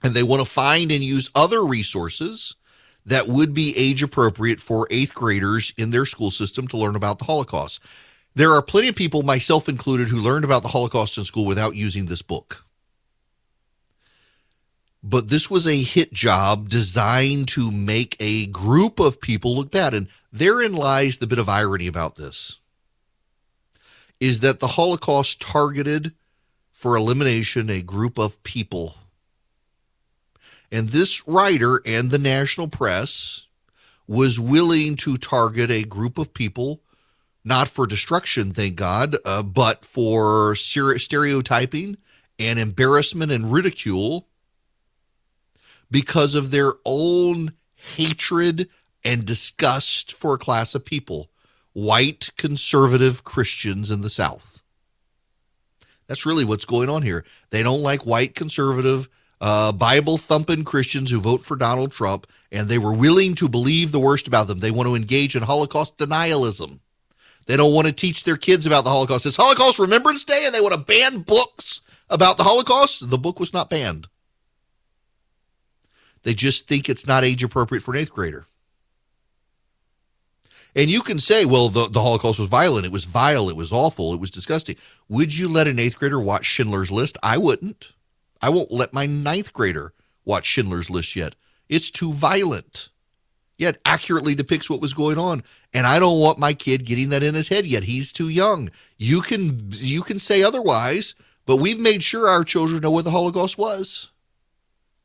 and 0.03 0.13
they 0.13 0.23
want 0.23 0.41
to 0.41 0.49
find 0.49 0.91
and 0.91 1.03
use 1.03 1.31
other 1.35 1.65
resources 1.65 2.55
that 3.05 3.27
would 3.27 3.53
be 3.53 3.77
age 3.77 4.01
appropriate 4.01 4.59
for 4.59 4.87
eighth 4.89 5.13
graders 5.13 5.73
in 5.77 5.91
their 5.91 6.05
school 6.05 6.31
system 6.31 6.67
to 6.67 6.77
learn 6.77 6.95
about 6.95 7.19
the 7.19 7.25
Holocaust. 7.25 7.83
There 8.33 8.51
are 8.51 8.61
plenty 8.61 8.89
of 8.89 8.95
people, 8.95 9.21
myself 9.21 9.69
included, 9.69 10.09
who 10.09 10.19
learned 10.19 10.43
about 10.43 10.63
the 10.63 10.69
Holocaust 10.69 11.17
in 11.17 11.23
school 11.23 11.45
without 11.45 11.75
using 11.75 12.07
this 12.07 12.21
book. 12.21 12.65
But 15.07 15.29
this 15.29 15.51
was 15.51 15.67
a 15.67 15.83
hit 15.83 16.11
job 16.13 16.67
designed 16.67 17.47
to 17.49 17.71
make 17.71 18.15
a 18.19 18.47
group 18.47 18.99
of 18.99 19.21
people 19.21 19.55
look 19.55 19.69
bad. 19.69 19.93
And 19.93 20.07
therein 20.33 20.73
lies 20.73 21.19
the 21.19 21.27
bit 21.27 21.37
of 21.37 21.47
irony 21.47 21.87
about 21.87 22.15
this 22.15 22.59
is 24.19 24.39
that 24.39 24.59
the 24.59 24.67
Holocaust 24.67 25.41
targeted 25.41 26.13
for 26.71 26.95
elimination 26.95 27.69
a 27.69 27.81
group 27.81 28.17
of 28.17 28.41
people 28.43 28.95
and 30.71 30.89
this 30.89 31.27
writer 31.27 31.81
and 31.85 32.09
the 32.09 32.19
national 32.19 32.67
press 32.67 33.47
was 34.07 34.39
willing 34.39 34.95
to 34.97 35.17
target 35.17 35.71
a 35.71 35.83
group 35.83 36.17
of 36.17 36.33
people, 36.33 36.81
not 37.43 37.67
for 37.67 37.87
destruction, 37.87 38.51
thank 38.51 38.75
God, 38.75 39.15
uh, 39.25 39.41
but 39.41 39.85
for 39.85 40.55
stereotyping 40.55 41.97
and 42.37 42.59
embarrassment 42.59 43.31
and 43.31 43.51
ridicule 43.51 44.27
because 45.91 46.35
of 46.35 46.51
their 46.51 46.73
own 46.85 47.51
hatred 47.75 48.69
and 49.03 49.25
disgust 49.25 50.13
for 50.13 50.33
a 50.33 50.39
class 50.39 50.75
of 50.75 50.85
people, 50.85 51.29
white 51.73 52.31
conservative 52.37 53.23
Christians 53.23 53.91
in 53.91 54.01
the 54.01 54.09
South. 54.09 54.63
That's 56.07 56.25
really 56.25 56.45
what's 56.45 56.65
going 56.65 56.89
on 56.89 57.01
here. 57.01 57.25
They 57.49 57.63
don't 57.63 57.81
like 57.81 58.05
white 58.05 58.35
conservative 58.35 59.09
uh, 59.41 59.71
Bible 59.71 60.17
thumping 60.17 60.63
Christians 60.63 61.11
who 61.11 61.19
vote 61.19 61.41
for 61.41 61.55
Donald 61.55 61.91
Trump, 61.91 62.27
and 62.51 62.67
they 62.67 62.77
were 62.77 62.93
willing 62.93 63.35
to 63.35 63.49
believe 63.49 63.91
the 63.91 63.99
worst 63.99 64.27
about 64.27 64.47
them. 64.47 64.59
They 64.59 64.71
want 64.71 64.87
to 64.87 64.95
engage 64.95 65.35
in 65.35 65.43
Holocaust 65.43 65.97
denialism. 65.97 66.79
They 67.47 67.57
don't 67.57 67.73
want 67.73 67.87
to 67.87 67.93
teach 67.93 68.23
their 68.23 68.37
kids 68.37 68.65
about 68.65 68.83
the 68.83 68.89
Holocaust. 68.89 69.25
It's 69.25 69.37
Holocaust 69.37 69.77
Remembrance 69.77 70.23
Day, 70.23 70.45
and 70.45 70.55
they 70.55 70.61
want 70.61 70.73
to 70.73 70.79
ban 70.79 71.21
books 71.21 71.81
about 72.09 72.37
the 72.37 72.43
Holocaust. 72.43 73.09
The 73.09 73.17
book 73.17 73.39
was 73.39 73.53
not 73.53 73.69
banned. 73.69 74.07
They 76.25 76.33
just 76.33 76.67
think 76.67 76.89
it's 76.89 77.05
not 77.05 77.23
age 77.23 77.43
appropriate 77.43 77.81
for 77.81 77.93
an 77.93 78.01
eighth 78.01 78.11
grader. 78.11 78.47
And 80.75 80.89
you 80.89 81.01
can 81.01 81.19
say, 81.19 81.45
well, 81.45 81.69
the, 81.69 81.87
the 81.87 82.01
Holocaust 82.01 82.39
was 82.39 82.49
violent. 82.49 82.85
It 82.85 82.91
was 82.91 83.05
vile. 83.05 83.47
It 83.47 83.55
was 83.55 83.71
awful. 83.71 84.11
It 84.11 84.19
was 84.19 84.31
disgusting. 84.31 84.75
Would 85.07 85.37
you 85.37 85.47
let 85.47 85.67
an 85.67 85.77
eighth 85.77 85.97
grader 85.99 86.19
watch 86.19 86.43
Schindler's 86.43 86.91
List? 86.91 87.19
I 87.21 87.37
wouldn't. 87.37 87.93
I 88.41 88.49
won't 88.49 88.71
let 88.71 88.91
my 88.91 89.05
ninth 89.05 89.53
grader 89.53 89.93
watch 90.25 90.45
Schindler's 90.45 90.89
List 90.89 91.15
yet. 91.15 91.35
It's 91.69 91.91
too 91.91 92.11
violent. 92.11 92.89
Yet 93.57 93.77
accurately 93.85 94.33
depicts 94.33 94.67
what 94.67 94.81
was 94.81 94.95
going 94.95 95.19
on. 95.19 95.43
And 95.75 95.85
I 95.85 95.99
don't 95.99 96.19
want 96.19 96.39
my 96.39 96.53
kid 96.55 96.87
getting 96.87 97.09
that 97.09 97.23
in 97.23 97.35
his 97.35 97.49
head 97.49 97.67
yet. 97.67 97.83
He's 97.83 98.11
too 98.11 98.29
young. 98.29 98.71
You 98.97 99.21
can 99.21 99.59
you 99.69 100.01
can 100.01 100.17
say 100.19 100.41
otherwise, 100.41 101.13
but 101.45 101.57
we've 101.57 101.79
made 101.79 102.03
sure 102.03 102.27
our 102.27 102.43
children 102.43 102.81
know 102.81 102.91
what 102.91 103.05
the 103.05 103.11
Holocaust 103.11 103.57
was 103.57 104.09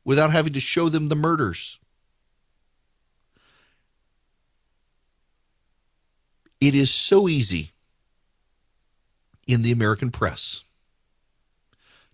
without 0.03 0.31
having 0.31 0.53
to 0.53 0.59
show 0.59 0.89
them 0.89 1.07
the 1.07 1.15
murders. 1.15 1.79
It 6.59 6.75
is 6.75 6.91
so 6.91 7.27
easy 7.27 7.71
in 9.47 9.63
the 9.63 9.71
American 9.71 10.11
press 10.11 10.63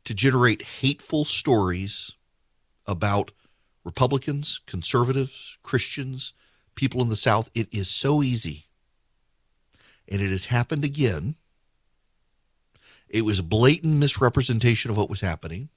to 0.06 0.14
generate 0.14 0.62
hateful 0.62 1.26
stories 1.26 2.16
about 2.86 3.32
Republicans, 3.84 4.62
conservatives, 4.66 5.58
Christians, 5.64 6.34
people 6.76 7.02
in 7.02 7.10
the 7.10 7.16
South. 7.18 7.50
It 7.54 7.68
is 7.74 7.90
so 7.90 8.24
easy. 8.24 8.66
And 10.08 10.22
it 10.22 10.30
has 10.30 10.46
happened 10.46 10.86
again. 10.86 11.36
It 13.10 13.24
was 13.24 13.40
a 13.40 13.44
blatant 13.44 13.96
misrepresentation 13.96 14.92
of 14.92 14.98
what 14.98 15.10
was 15.10 15.20
happening. 15.22 15.70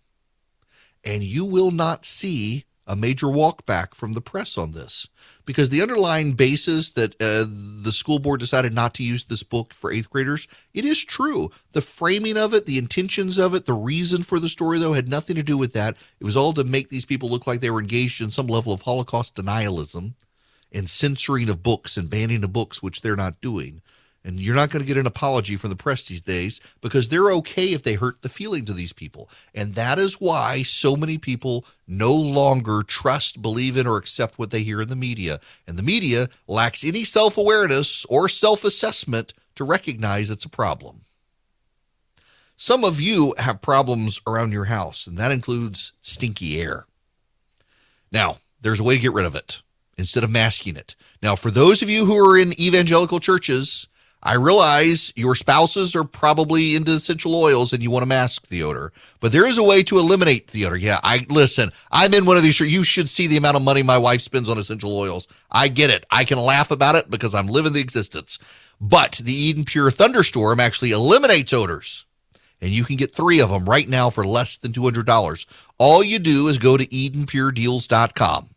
And 1.04 1.22
you 1.22 1.44
will 1.44 1.70
not 1.70 2.04
see 2.04 2.64
a 2.86 2.96
major 2.96 3.26
walkback 3.26 3.94
from 3.94 4.14
the 4.14 4.20
press 4.20 4.58
on 4.58 4.72
this 4.72 5.08
because 5.46 5.70
the 5.70 5.80
underlying 5.80 6.32
basis 6.32 6.90
that 6.90 7.14
uh, 7.20 7.46
the 7.48 7.92
school 7.92 8.18
board 8.18 8.40
decided 8.40 8.74
not 8.74 8.94
to 8.94 9.04
use 9.04 9.24
this 9.24 9.44
book 9.44 9.72
for 9.72 9.92
eighth 9.92 10.10
graders, 10.10 10.48
it 10.74 10.84
is 10.84 11.04
true. 11.04 11.50
The 11.70 11.82
framing 11.82 12.36
of 12.36 12.52
it, 12.52 12.66
the 12.66 12.78
intentions 12.78 13.38
of 13.38 13.54
it, 13.54 13.64
the 13.64 13.74
reason 13.74 14.24
for 14.24 14.40
the 14.40 14.48
story, 14.48 14.80
though, 14.80 14.92
had 14.92 15.08
nothing 15.08 15.36
to 15.36 15.42
do 15.44 15.56
with 15.56 15.72
that. 15.74 15.96
It 16.18 16.24
was 16.24 16.36
all 16.36 16.52
to 16.54 16.64
make 16.64 16.88
these 16.88 17.06
people 17.06 17.30
look 17.30 17.46
like 17.46 17.60
they 17.60 17.70
were 17.70 17.80
engaged 17.80 18.20
in 18.20 18.30
some 18.30 18.48
level 18.48 18.72
of 18.72 18.82
Holocaust 18.82 19.36
denialism 19.36 20.14
and 20.72 20.88
censoring 20.88 21.48
of 21.48 21.62
books 21.62 21.96
and 21.96 22.10
banning 22.10 22.42
of 22.42 22.52
books, 22.52 22.82
which 22.82 23.02
they're 23.02 23.16
not 23.16 23.40
doing. 23.40 23.82
And 24.24 24.38
you're 24.38 24.54
not 24.54 24.68
going 24.68 24.82
to 24.82 24.86
get 24.86 24.98
an 24.98 25.06
apology 25.06 25.56
from 25.56 25.70
the 25.70 25.76
press 25.76 26.02
these 26.02 26.20
days 26.20 26.60
because 26.82 27.08
they're 27.08 27.32
okay 27.32 27.72
if 27.72 27.82
they 27.82 27.94
hurt 27.94 28.20
the 28.20 28.28
feelings 28.28 28.68
of 28.68 28.76
these 28.76 28.92
people. 28.92 29.30
And 29.54 29.74
that 29.74 29.98
is 29.98 30.20
why 30.20 30.62
so 30.62 30.94
many 30.94 31.16
people 31.16 31.64
no 31.88 32.14
longer 32.14 32.82
trust, 32.82 33.40
believe 33.40 33.78
in, 33.78 33.86
or 33.86 33.96
accept 33.96 34.38
what 34.38 34.50
they 34.50 34.62
hear 34.62 34.82
in 34.82 34.88
the 34.88 34.96
media. 34.96 35.40
And 35.66 35.78
the 35.78 35.82
media 35.82 36.28
lacks 36.46 36.84
any 36.84 37.04
self 37.04 37.38
awareness 37.38 38.04
or 38.06 38.28
self 38.28 38.62
assessment 38.64 39.32
to 39.54 39.64
recognize 39.64 40.30
it's 40.30 40.44
a 40.44 40.50
problem. 40.50 41.02
Some 42.56 42.84
of 42.84 43.00
you 43.00 43.34
have 43.38 43.62
problems 43.62 44.20
around 44.26 44.52
your 44.52 44.66
house, 44.66 45.06
and 45.06 45.16
that 45.16 45.32
includes 45.32 45.94
stinky 46.02 46.60
air. 46.60 46.86
Now, 48.12 48.36
there's 48.60 48.80
a 48.80 48.84
way 48.84 48.96
to 48.96 49.00
get 49.00 49.14
rid 49.14 49.24
of 49.24 49.34
it 49.34 49.62
instead 49.96 50.24
of 50.24 50.30
masking 50.30 50.76
it. 50.76 50.94
Now, 51.22 51.36
for 51.36 51.50
those 51.50 51.82
of 51.82 51.88
you 51.88 52.04
who 52.04 52.16
are 52.16 52.36
in 52.36 52.58
evangelical 52.60 53.20
churches, 53.20 53.88
I 54.22 54.34
realize 54.34 55.12
your 55.16 55.34
spouses 55.34 55.96
are 55.96 56.04
probably 56.04 56.76
into 56.76 56.92
essential 56.92 57.34
oils 57.34 57.72
and 57.72 57.82
you 57.82 57.90
want 57.90 58.02
to 58.02 58.08
mask 58.08 58.48
the 58.48 58.62
odor, 58.62 58.92
but 59.20 59.32
there 59.32 59.46
is 59.46 59.56
a 59.56 59.62
way 59.62 59.82
to 59.84 59.98
eliminate 59.98 60.48
the 60.48 60.66
odor. 60.66 60.76
Yeah, 60.76 60.98
I 61.02 61.26
listen. 61.30 61.70
I'm 61.90 62.12
in 62.12 62.26
one 62.26 62.36
of 62.36 62.42
these. 62.42 62.60
You 62.60 62.84
should 62.84 63.08
see 63.08 63.26
the 63.26 63.38
amount 63.38 63.56
of 63.56 63.64
money 63.64 63.82
my 63.82 63.96
wife 63.96 64.20
spends 64.20 64.48
on 64.48 64.58
essential 64.58 64.96
oils. 64.96 65.26
I 65.50 65.68
get 65.68 65.88
it. 65.88 66.04
I 66.10 66.24
can 66.24 66.38
laugh 66.38 66.70
about 66.70 66.96
it 66.96 67.08
because 67.08 67.34
I'm 67.34 67.46
living 67.46 67.72
the 67.72 67.80
existence. 67.80 68.38
But 68.80 69.12
the 69.22 69.32
Eden 69.32 69.64
Pure 69.64 69.92
Thunderstorm 69.92 70.60
actually 70.60 70.90
eliminates 70.90 71.52
odors. 71.52 72.04
And 72.60 72.70
you 72.70 72.84
can 72.84 72.96
get 72.96 73.14
three 73.14 73.40
of 73.40 73.48
them 73.48 73.64
right 73.64 73.88
now 73.88 74.10
for 74.10 74.26
less 74.26 74.58
than 74.58 74.72
$200. 74.72 75.46
All 75.78 76.04
you 76.04 76.18
do 76.18 76.48
is 76.48 76.58
go 76.58 76.76
to 76.76 76.86
EdenPureDeals.com. 76.86 78.50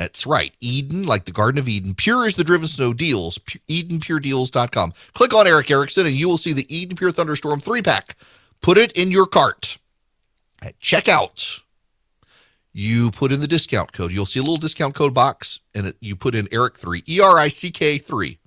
That's 0.00 0.24
right. 0.24 0.54
Eden, 0.62 1.04
like 1.04 1.26
the 1.26 1.30
Garden 1.30 1.58
of 1.58 1.68
Eden. 1.68 1.92
Pure 1.92 2.28
is 2.28 2.34
the 2.34 2.42
driven 2.42 2.68
snow 2.68 2.94
deals. 2.94 3.36
EdenPureDeals.com. 3.68 4.94
Click 5.12 5.34
on 5.34 5.46
Erick 5.46 5.70
Erickson 5.70 6.06
and 6.06 6.14
you 6.14 6.26
will 6.26 6.38
see 6.38 6.54
the 6.54 6.74
Eden 6.74 6.96
Pure 6.96 7.10
Thunderstorm 7.10 7.60
three 7.60 7.82
pack. 7.82 8.16
Put 8.62 8.78
it 8.78 8.92
in 8.92 9.10
your 9.10 9.26
cart. 9.26 9.76
At 10.62 10.80
checkout, 10.80 11.60
you 12.72 13.10
put 13.10 13.30
in 13.30 13.42
the 13.42 13.46
discount 13.46 13.92
code. 13.92 14.10
You'll 14.10 14.24
see 14.24 14.40
a 14.40 14.42
little 14.42 14.56
discount 14.56 14.94
code 14.94 15.12
box 15.12 15.60
and 15.74 15.88
it, 15.88 15.96
you 16.00 16.16
put 16.16 16.34
in 16.34 16.46
Erick3, 16.46 17.06
E 17.06 17.20
R 17.20 17.36
I 17.36 17.48
C 17.48 17.70
K 17.70 17.98
3. 17.98 18.38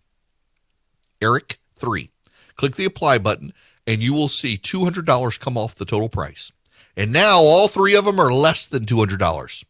Erick3. 1.22 2.10
Click 2.56 2.76
the 2.78 2.86
apply 2.86 3.20
button 3.20 3.54
and 3.86 4.02
you 4.02 4.16
will 4.16 4.28
see 4.28 4.58
$200 4.58 5.40
come 5.40 5.60
off 5.60 5.76
the 5.76 5.86
total 5.86 6.10
price. 6.10 6.52
And 6.98 7.14
now 7.14 7.38
all 7.38 7.68
three 7.68 7.96
of 7.96 8.06
them 8.06 8.20
are 8.20 8.34
less 8.34 8.66
than 8.66 8.88
$200 8.88 9.66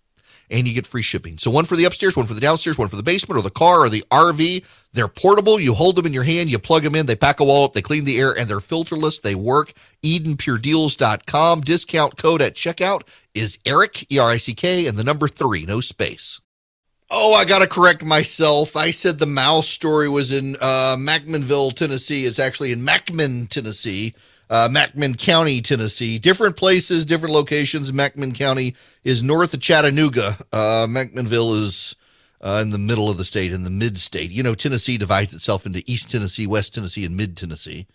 and 0.53 0.67
you 0.67 0.73
get 0.73 0.87
free 0.87 1.01
shipping. 1.01 1.37
So 1.39 1.51
one 1.51 1.65
for 1.65 1.75
the 1.75 1.85
upstairs, 1.85 2.15
one 2.15 2.27
for 2.27 2.35
the 2.35 2.39
downstairs, 2.39 2.77
one 2.77 2.87
for 2.87 2.95
the 2.95 3.03
basement 3.03 3.39
or 3.39 3.41
the 3.41 3.49
car 3.49 3.79
or 3.79 3.89
the 3.89 4.05
RV. 4.11 4.63
They're 4.93 5.07
portable. 5.07 5.59
You 5.59 5.73
hold 5.73 5.95
them 5.95 6.05
in 6.05 6.13
your 6.13 6.23
hand, 6.23 6.51
you 6.51 6.59
plug 6.59 6.83
them 6.83 6.95
in, 6.95 7.07
they 7.07 7.15
pack 7.15 7.39
a 7.39 7.43
wall 7.43 7.65
up, 7.65 7.73
they 7.73 7.81
clean 7.81 8.05
the 8.05 8.19
air, 8.19 8.37
and 8.37 8.47
they're 8.47 8.57
filterless. 8.57 9.19
They 9.21 9.35
work. 9.35 9.73
EdenPureDeals.com. 10.03 11.61
Discount 11.61 12.17
code 12.17 12.41
at 12.41 12.53
checkout 12.53 13.01
is 13.33 13.57
Erick, 13.65 14.11
E 14.11 14.19
R 14.19 14.29
I 14.29 14.37
C 14.37 14.53
K, 14.53 14.85
and 14.85 14.97
the 14.97 15.03
number 15.03 15.27
three, 15.27 15.65
no 15.65 15.81
space. 15.81 16.39
Oh, 17.09 17.33
I 17.33 17.45
got 17.45 17.59
to 17.59 17.67
correct 17.67 18.03
myself. 18.03 18.75
I 18.75 18.91
said 18.91 19.19
the 19.19 19.25
Maus 19.25 19.65
story 19.65 20.09
was 20.09 20.31
in 20.31 20.55
uh, 20.61 20.95
McMinnville, 20.97 21.73
Tennessee. 21.73 22.25
It's 22.25 22.39
actually 22.39 22.71
in 22.71 22.79
McMinn, 22.79 23.49
Tennessee 23.49 24.13
uh, 24.53 24.69
McMinn 24.69 25.17
County, 25.17 25.61
Tennessee. 25.61 26.19
Different 26.19 26.55
places, 26.55 27.07
different 27.07 27.33
locations. 27.33 27.91
McMinn 27.91 28.35
County 28.35 28.75
is 29.03 29.23
north 29.23 29.55
of 29.55 29.61
Chattanooga. 29.61 30.37
Uh, 30.51 30.85
McMinnville 30.87 31.59
is 31.63 31.95
uh, 32.39 32.59
in 32.61 32.69
the 32.69 32.77
middle 32.77 33.09
of 33.09 33.17
the 33.17 33.25
state, 33.25 33.51
in 33.51 33.63
the 33.63 33.71
mid 33.71 33.97
state. 33.97 34.29
You 34.29 34.43
know, 34.43 34.53
Tennessee 34.53 34.99
divides 34.99 35.33
itself 35.33 35.65
into 35.65 35.81
East 35.87 36.11
Tennessee, 36.11 36.45
West 36.45 36.75
Tennessee, 36.75 37.03
and 37.03 37.17
Mid 37.17 37.35
Tennessee. 37.35 37.87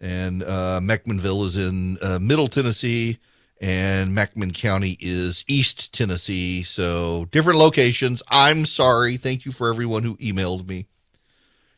And 0.00 0.44
uh, 0.44 0.78
McMinnville 0.80 1.44
is 1.46 1.56
in 1.56 1.98
uh, 2.00 2.20
Middle 2.20 2.46
Tennessee, 2.46 3.18
and 3.60 4.16
McMinn 4.16 4.54
County 4.54 4.98
is 5.00 5.44
East 5.48 5.92
Tennessee. 5.92 6.62
So 6.62 7.26
different 7.32 7.58
locations. 7.58 8.22
I'm 8.28 8.66
sorry. 8.66 9.16
Thank 9.16 9.44
you 9.44 9.50
for 9.50 9.68
everyone 9.68 10.04
who 10.04 10.16
emailed 10.18 10.68
me. 10.68 10.86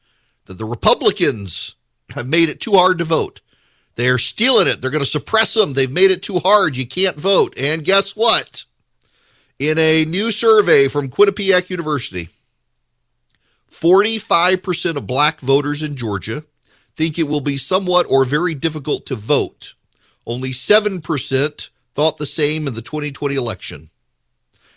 that 0.45 0.57
the 0.57 0.65
Republicans 0.65 1.75
have 2.11 2.27
made 2.27 2.49
it 2.49 2.61
too 2.61 2.73
hard 2.73 2.97
to 2.99 3.03
vote. 3.03 3.41
They're 3.95 4.17
stealing 4.17 4.67
it. 4.67 4.81
They're 4.81 4.89
going 4.89 5.03
to 5.03 5.09
suppress 5.09 5.53
them. 5.53 5.73
They've 5.73 5.91
made 5.91 6.11
it 6.11 6.23
too 6.23 6.39
hard. 6.39 6.77
You 6.77 6.87
can't 6.87 7.19
vote. 7.19 7.57
And 7.59 7.83
guess 7.83 8.15
what? 8.15 8.65
In 9.59 9.77
a 9.77 10.05
new 10.05 10.31
survey 10.31 10.87
from 10.87 11.09
Quinnipiac 11.09 11.69
University, 11.69 12.29
45% 13.73 14.97
of 14.97 15.07
black 15.07 15.39
voters 15.39 15.81
in 15.81 15.95
Georgia 15.95 16.45
think 16.95 17.17
it 17.17 17.27
will 17.27 17.41
be 17.41 17.57
somewhat 17.57 18.05
or 18.07 18.23
very 18.23 18.53
difficult 18.53 19.05
to 19.07 19.15
vote. 19.15 19.73
Only 20.27 20.51
7% 20.51 21.69
thought 21.95 22.17
the 22.17 22.25
same 22.25 22.67
in 22.67 22.75
the 22.75 22.83
2020 22.83 23.35
election. 23.35 23.89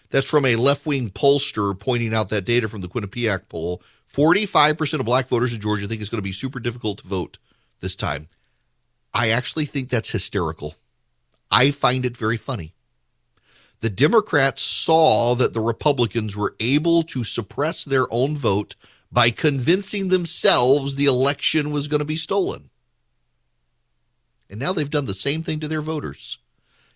That's 0.09 0.27
from 0.27 0.47
a 0.47 0.57
left 0.57 0.87
wing 0.87 1.11
pollster 1.11 1.79
pointing 1.79 2.15
out 2.15 2.31
that 2.31 2.47
data 2.47 2.69
from 2.69 2.81
the 2.81 2.89
Quinnipiac 2.89 3.49
poll. 3.49 3.83
45% 4.11 5.01
of 5.01 5.05
black 5.05 5.29
voters 5.29 5.53
in 5.53 5.61
Georgia 5.61 5.87
think 5.87 6.01
it's 6.01 6.11
going 6.11 6.23
to 6.23 6.23
be 6.23 6.33
super 6.33 6.59
difficult 6.59 6.99
to 6.99 7.07
vote 7.07 7.39
this 7.81 7.97
time. 7.97 8.29
I 9.13 9.29
actually 9.29 9.67
think 9.67 9.89
that's 9.89 10.11
hysterical. 10.11 10.75
I 11.51 11.71
find 11.71 12.07
it 12.07 12.17
very 12.17 12.39
funny. 12.39 12.73
The 13.81 13.91
Democrats 13.91 14.63
saw 14.63 15.35
that 15.35 15.53
the 15.53 15.61
Republicans 15.61 16.37
were 16.37 16.55
able 16.61 17.03
to 17.05 17.25
suppress 17.25 17.85
their 17.85 18.07
own 18.11 18.35
vote 18.35 18.75
by 19.13 19.31
convincing 19.31 20.09
themselves 20.09 20.97
the 20.97 21.07
election 21.07 21.71
was 21.71 21.89
going 21.89 22.01
to 22.01 22.07
be 22.07 22.17
stolen. 22.17 22.71
And 24.49 24.61
now 24.61 24.73
they've 24.73 24.91
done 24.91 25.07
the 25.07 25.15
same 25.15 25.43
thing 25.43 25.61
to 25.61 25.69
their 25.69 25.81
voters. 25.81 26.39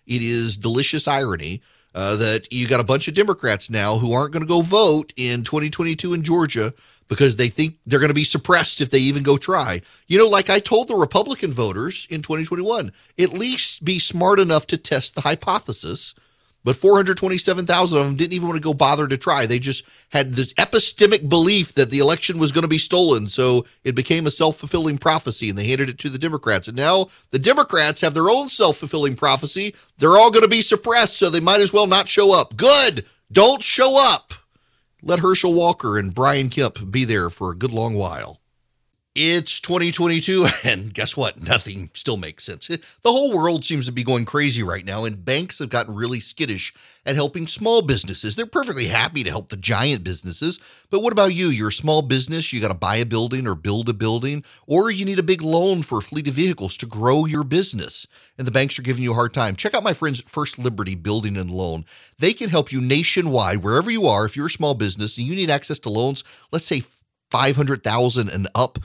It 0.07 0.21
is 0.21 0.57
delicious 0.57 1.07
irony 1.07 1.61
uh, 1.93 2.15
that 2.15 2.51
you 2.51 2.67
got 2.67 2.79
a 2.79 2.85
bunch 2.85 3.07
of 3.07 3.13
Democrats 3.13 3.69
now 3.69 3.97
who 3.97 4.13
aren't 4.13 4.31
going 4.31 4.43
to 4.43 4.47
go 4.47 4.61
vote 4.61 5.13
in 5.17 5.43
2022 5.43 6.13
in 6.13 6.23
Georgia 6.23 6.73
because 7.07 7.35
they 7.35 7.49
think 7.49 7.77
they're 7.85 7.99
going 7.99 8.09
to 8.09 8.13
be 8.13 8.23
suppressed 8.23 8.79
if 8.79 8.89
they 8.89 8.99
even 8.99 9.21
go 9.21 9.37
try. 9.37 9.81
You 10.07 10.17
know, 10.17 10.29
like 10.29 10.49
I 10.49 10.59
told 10.59 10.87
the 10.87 10.95
Republican 10.95 11.51
voters 11.51 12.07
in 12.09 12.21
2021, 12.21 12.91
at 13.19 13.33
least 13.33 13.83
be 13.83 13.99
smart 13.99 14.39
enough 14.39 14.65
to 14.67 14.77
test 14.77 15.15
the 15.15 15.21
hypothesis 15.21 16.15
but 16.63 16.75
427,000 16.75 17.97
of 17.97 18.05
them 18.05 18.15
didn't 18.15 18.33
even 18.33 18.47
want 18.47 18.57
to 18.57 18.63
go 18.63 18.73
bother 18.73 19.07
to 19.07 19.17
try. 19.17 19.45
They 19.45 19.59
just 19.59 19.85
had 20.09 20.33
this 20.33 20.53
epistemic 20.53 21.27
belief 21.27 21.73
that 21.73 21.89
the 21.89 21.99
election 21.99 22.39
was 22.39 22.51
going 22.51 22.63
to 22.63 22.67
be 22.67 22.77
stolen. 22.77 23.27
So 23.27 23.65
it 23.83 23.95
became 23.95 24.27
a 24.27 24.31
self 24.31 24.57
fulfilling 24.57 24.97
prophecy 24.97 25.49
and 25.49 25.57
they 25.57 25.67
handed 25.67 25.89
it 25.89 25.97
to 25.99 26.09
the 26.09 26.19
Democrats. 26.19 26.67
And 26.67 26.77
now 26.77 27.07
the 27.31 27.39
Democrats 27.39 28.01
have 28.01 28.13
their 28.13 28.29
own 28.29 28.49
self 28.49 28.77
fulfilling 28.77 29.15
prophecy. 29.15 29.75
They're 29.97 30.17
all 30.17 30.31
going 30.31 30.43
to 30.43 30.49
be 30.49 30.61
suppressed. 30.61 31.17
So 31.17 31.29
they 31.29 31.39
might 31.39 31.61
as 31.61 31.73
well 31.73 31.87
not 31.87 32.07
show 32.07 32.33
up. 32.33 32.55
Good. 32.55 33.05
Don't 33.31 33.63
show 33.63 33.97
up. 34.13 34.33
Let 35.01 35.19
Herschel 35.19 35.53
Walker 35.53 35.97
and 35.97 36.13
Brian 36.13 36.49
Kemp 36.49 36.91
be 36.91 37.05
there 37.05 37.29
for 37.29 37.51
a 37.51 37.55
good 37.55 37.71
long 37.71 37.95
while. 37.95 38.40
It's 39.13 39.59
2022, 39.59 40.47
and 40.63 40.93
guess 40.93 41.17
what? 41.17 41.43
Nothing 41.43 41.89
still 41.93 42.15
makes 42.15 42.45
sense. 42.45 42.67
The 42.67 42.79
whole 43.03 43.35
world 43.35 43.65
seems 43.65 43.85
to 43.87 43.91
be 43.91 44.05
going 44.05 44.23
crazy 44.23 44.63
right 44.63 44.85
now, 44.85 45.03
and 45.03 45.25
banks 45.25 45.59
have 45.59 45.67
gotten 45.67 45.95
really 45.95 46.21
skittish 46.21 46.73
at 47.05 47.15
helping 47.15 47.45
small 47.45 47.81
businesses. 47.81 48.37
They're 48.37 48.45
perfectly 48.45 48.85
happy 48.85 49.23
to 49.23 49.29
help 49.29 49.49
the 49.49 49.57
giant 49.57 50.05
businesses, 50.05 50.61
but 50.89 51.01
what 51.01 51.11
about 51.11 51.33
you? 51.33 51.47
You're 51.47 51.67
a 51.67 51.73
small 51.73 52.01
business, 52.03 52.53
you 52.53 52.61
got 52.61 52.69
to 52.69 52.73
buy 52.73 52.95
a 52.95 53.05
building 53.05 53.47
or 53.47 53.55
build 53.55 53.89
a 53.89 53.93
building, 53.93 54.45
or 54.65 54.89
you 54.89 55.03
need 55.03 55.19
a 55.19 55.23
big 55.23 55.41
loan 55.41 55.81
for 55.81 55.97
a 55.97 56.01
fleet 56.01 56.29
of 56.29 56.35
vehicles 56.35 56.77
to 56.77 56.85
grow 56.85 57.25
your 57.25 57.43
business, 57.43 58.07
and 58.37 58.47
the 58.47 58.51
banks 58.51 58.79
are 58.79 58.83
giving 58.83 59.03
you 59.03 59.11
a 59.11 59.15
hard 59.15 59.33
time. 59.33 59.57
Check 59.57 59.75
out 59.75 59.83
my 59.83 59.93
friends 59.93 60.21
at 60.21 60.29
First 60.29 60.57
Liberty 60.57 60.95
Building 60.95 61.35
and 61.35 61.51
Loan. 61.51 61.83
They 62.19 62.31
can 62.31 62.49
help 62.49 62.71
you 62.71 62.79
nationwide, 62.79 63.57
wherever 63.57 63.91
you 63.91 64.05
are. 64.05 64.23
If 64.23 64.37
you're 64.37 64.47
a 64.47 64.49
small 64.49 64.73
business 64.73 65.17
and 65.17 65.27
you 65.27 65.35
need 65.35 65.49
access 65.49 65.79
to 65.79 65.89
loans, 65.89 66.23
let's 66.53 66.65
say 66.65 66.81
500,000 67.29 68.29
and 68.29 68.47
up 68.55 68.79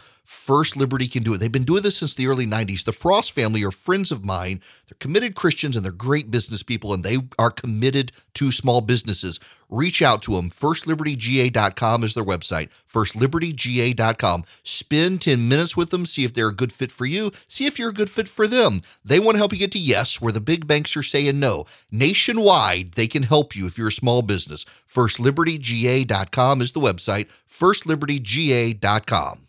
First 0.47 0.77
Liberty 0.77 1.09
can 1.09 1.25
do 1.25 1.35
it. 1.35 1.39
They've 1.39 1.51
been 1.51 1.65
doing 1.65 1.83
this 1.83 1.97
since 1.97 2.15
the 2.15 2.29
early 2.29 2.47
90s. 2.47 2.85
The 2.85 2.93
Frost 2.93 3.33
family 3.33 3.65
are 3.65 3.73
friends 3.73 4.13
of 4.13 4.25
mine. 4.25 4.61
They're 4.87 4.97
committed 5.01 5.35
Christians 5.35 5.75
and 5.75 5.85
they're 5.85 5.91
great 5.91 6.31
business 6.31 6.63
people, 6.63 6.95
and 6.95 7.03
they 7.03 7.19
are 7.37 7.51
committed 7.51 8.13
to 8.35 8.53
small 8.53 8.81
businesses. 8.81 9.41
Reach 9.69 10.03
out 10.03 10.23
to 10.23 10.37
them. 10.37 10.51
FirstLibertyGA.com 10.51 12.05
is 12.05 12.15
their 12.15 12.23
website. 12.23 12.69
FirstLibertyGA.com. 12.89 14.45
Spend 14.63 15.21
10 15.21 15.49
minutes 15.49 15.77
with 15.77 15.91
them. 15.91 16.07
See 16.07 16.23
if 16.23 16.33
they're 16.33 16.47
a 16.47 16.55
good 16.55 16.73
fit 16.73 16.93
for 16.93 17.07
you. 17.07 17.33
See 17.49 17.67
if 17.67 17.77
you're 17.77 17.91
a 17.91 17.93
good 17.93 18.09
fit 18.09 18.29
for 18.29 18.47
them. 18.47 18.79
They 19.05 19.19
want 19.19 19.35
to 19.35 19.39
help 19.39 19.53
you 19.53 19.59
get 19.59 19.73
to 19.73 19.81
yes, 19.81 20.21
where 20.21 20.33
the 20.33 20.41
big 20.41 20.69
banks 20.69 20.97
are 20.97 21.03
saying 21.03 21.41
no. 21.41 21.65
Nationwide, 21.91 22.93
they 22.93 23.09
can 23.09 23.25
help 23.25 23.57
you 23.57 23.67
if 23.67 23.77
you're 23.77 23.89
a 23.89 23.93
small 23.93 24.23
business. 24.23 24.65
FirstLibertyGA.com 24.89 26.61
is 26.63 26.71
the 26.71 26.79
website. 26.79 27.27
FirstLibertyGA.com. 27.51 29.46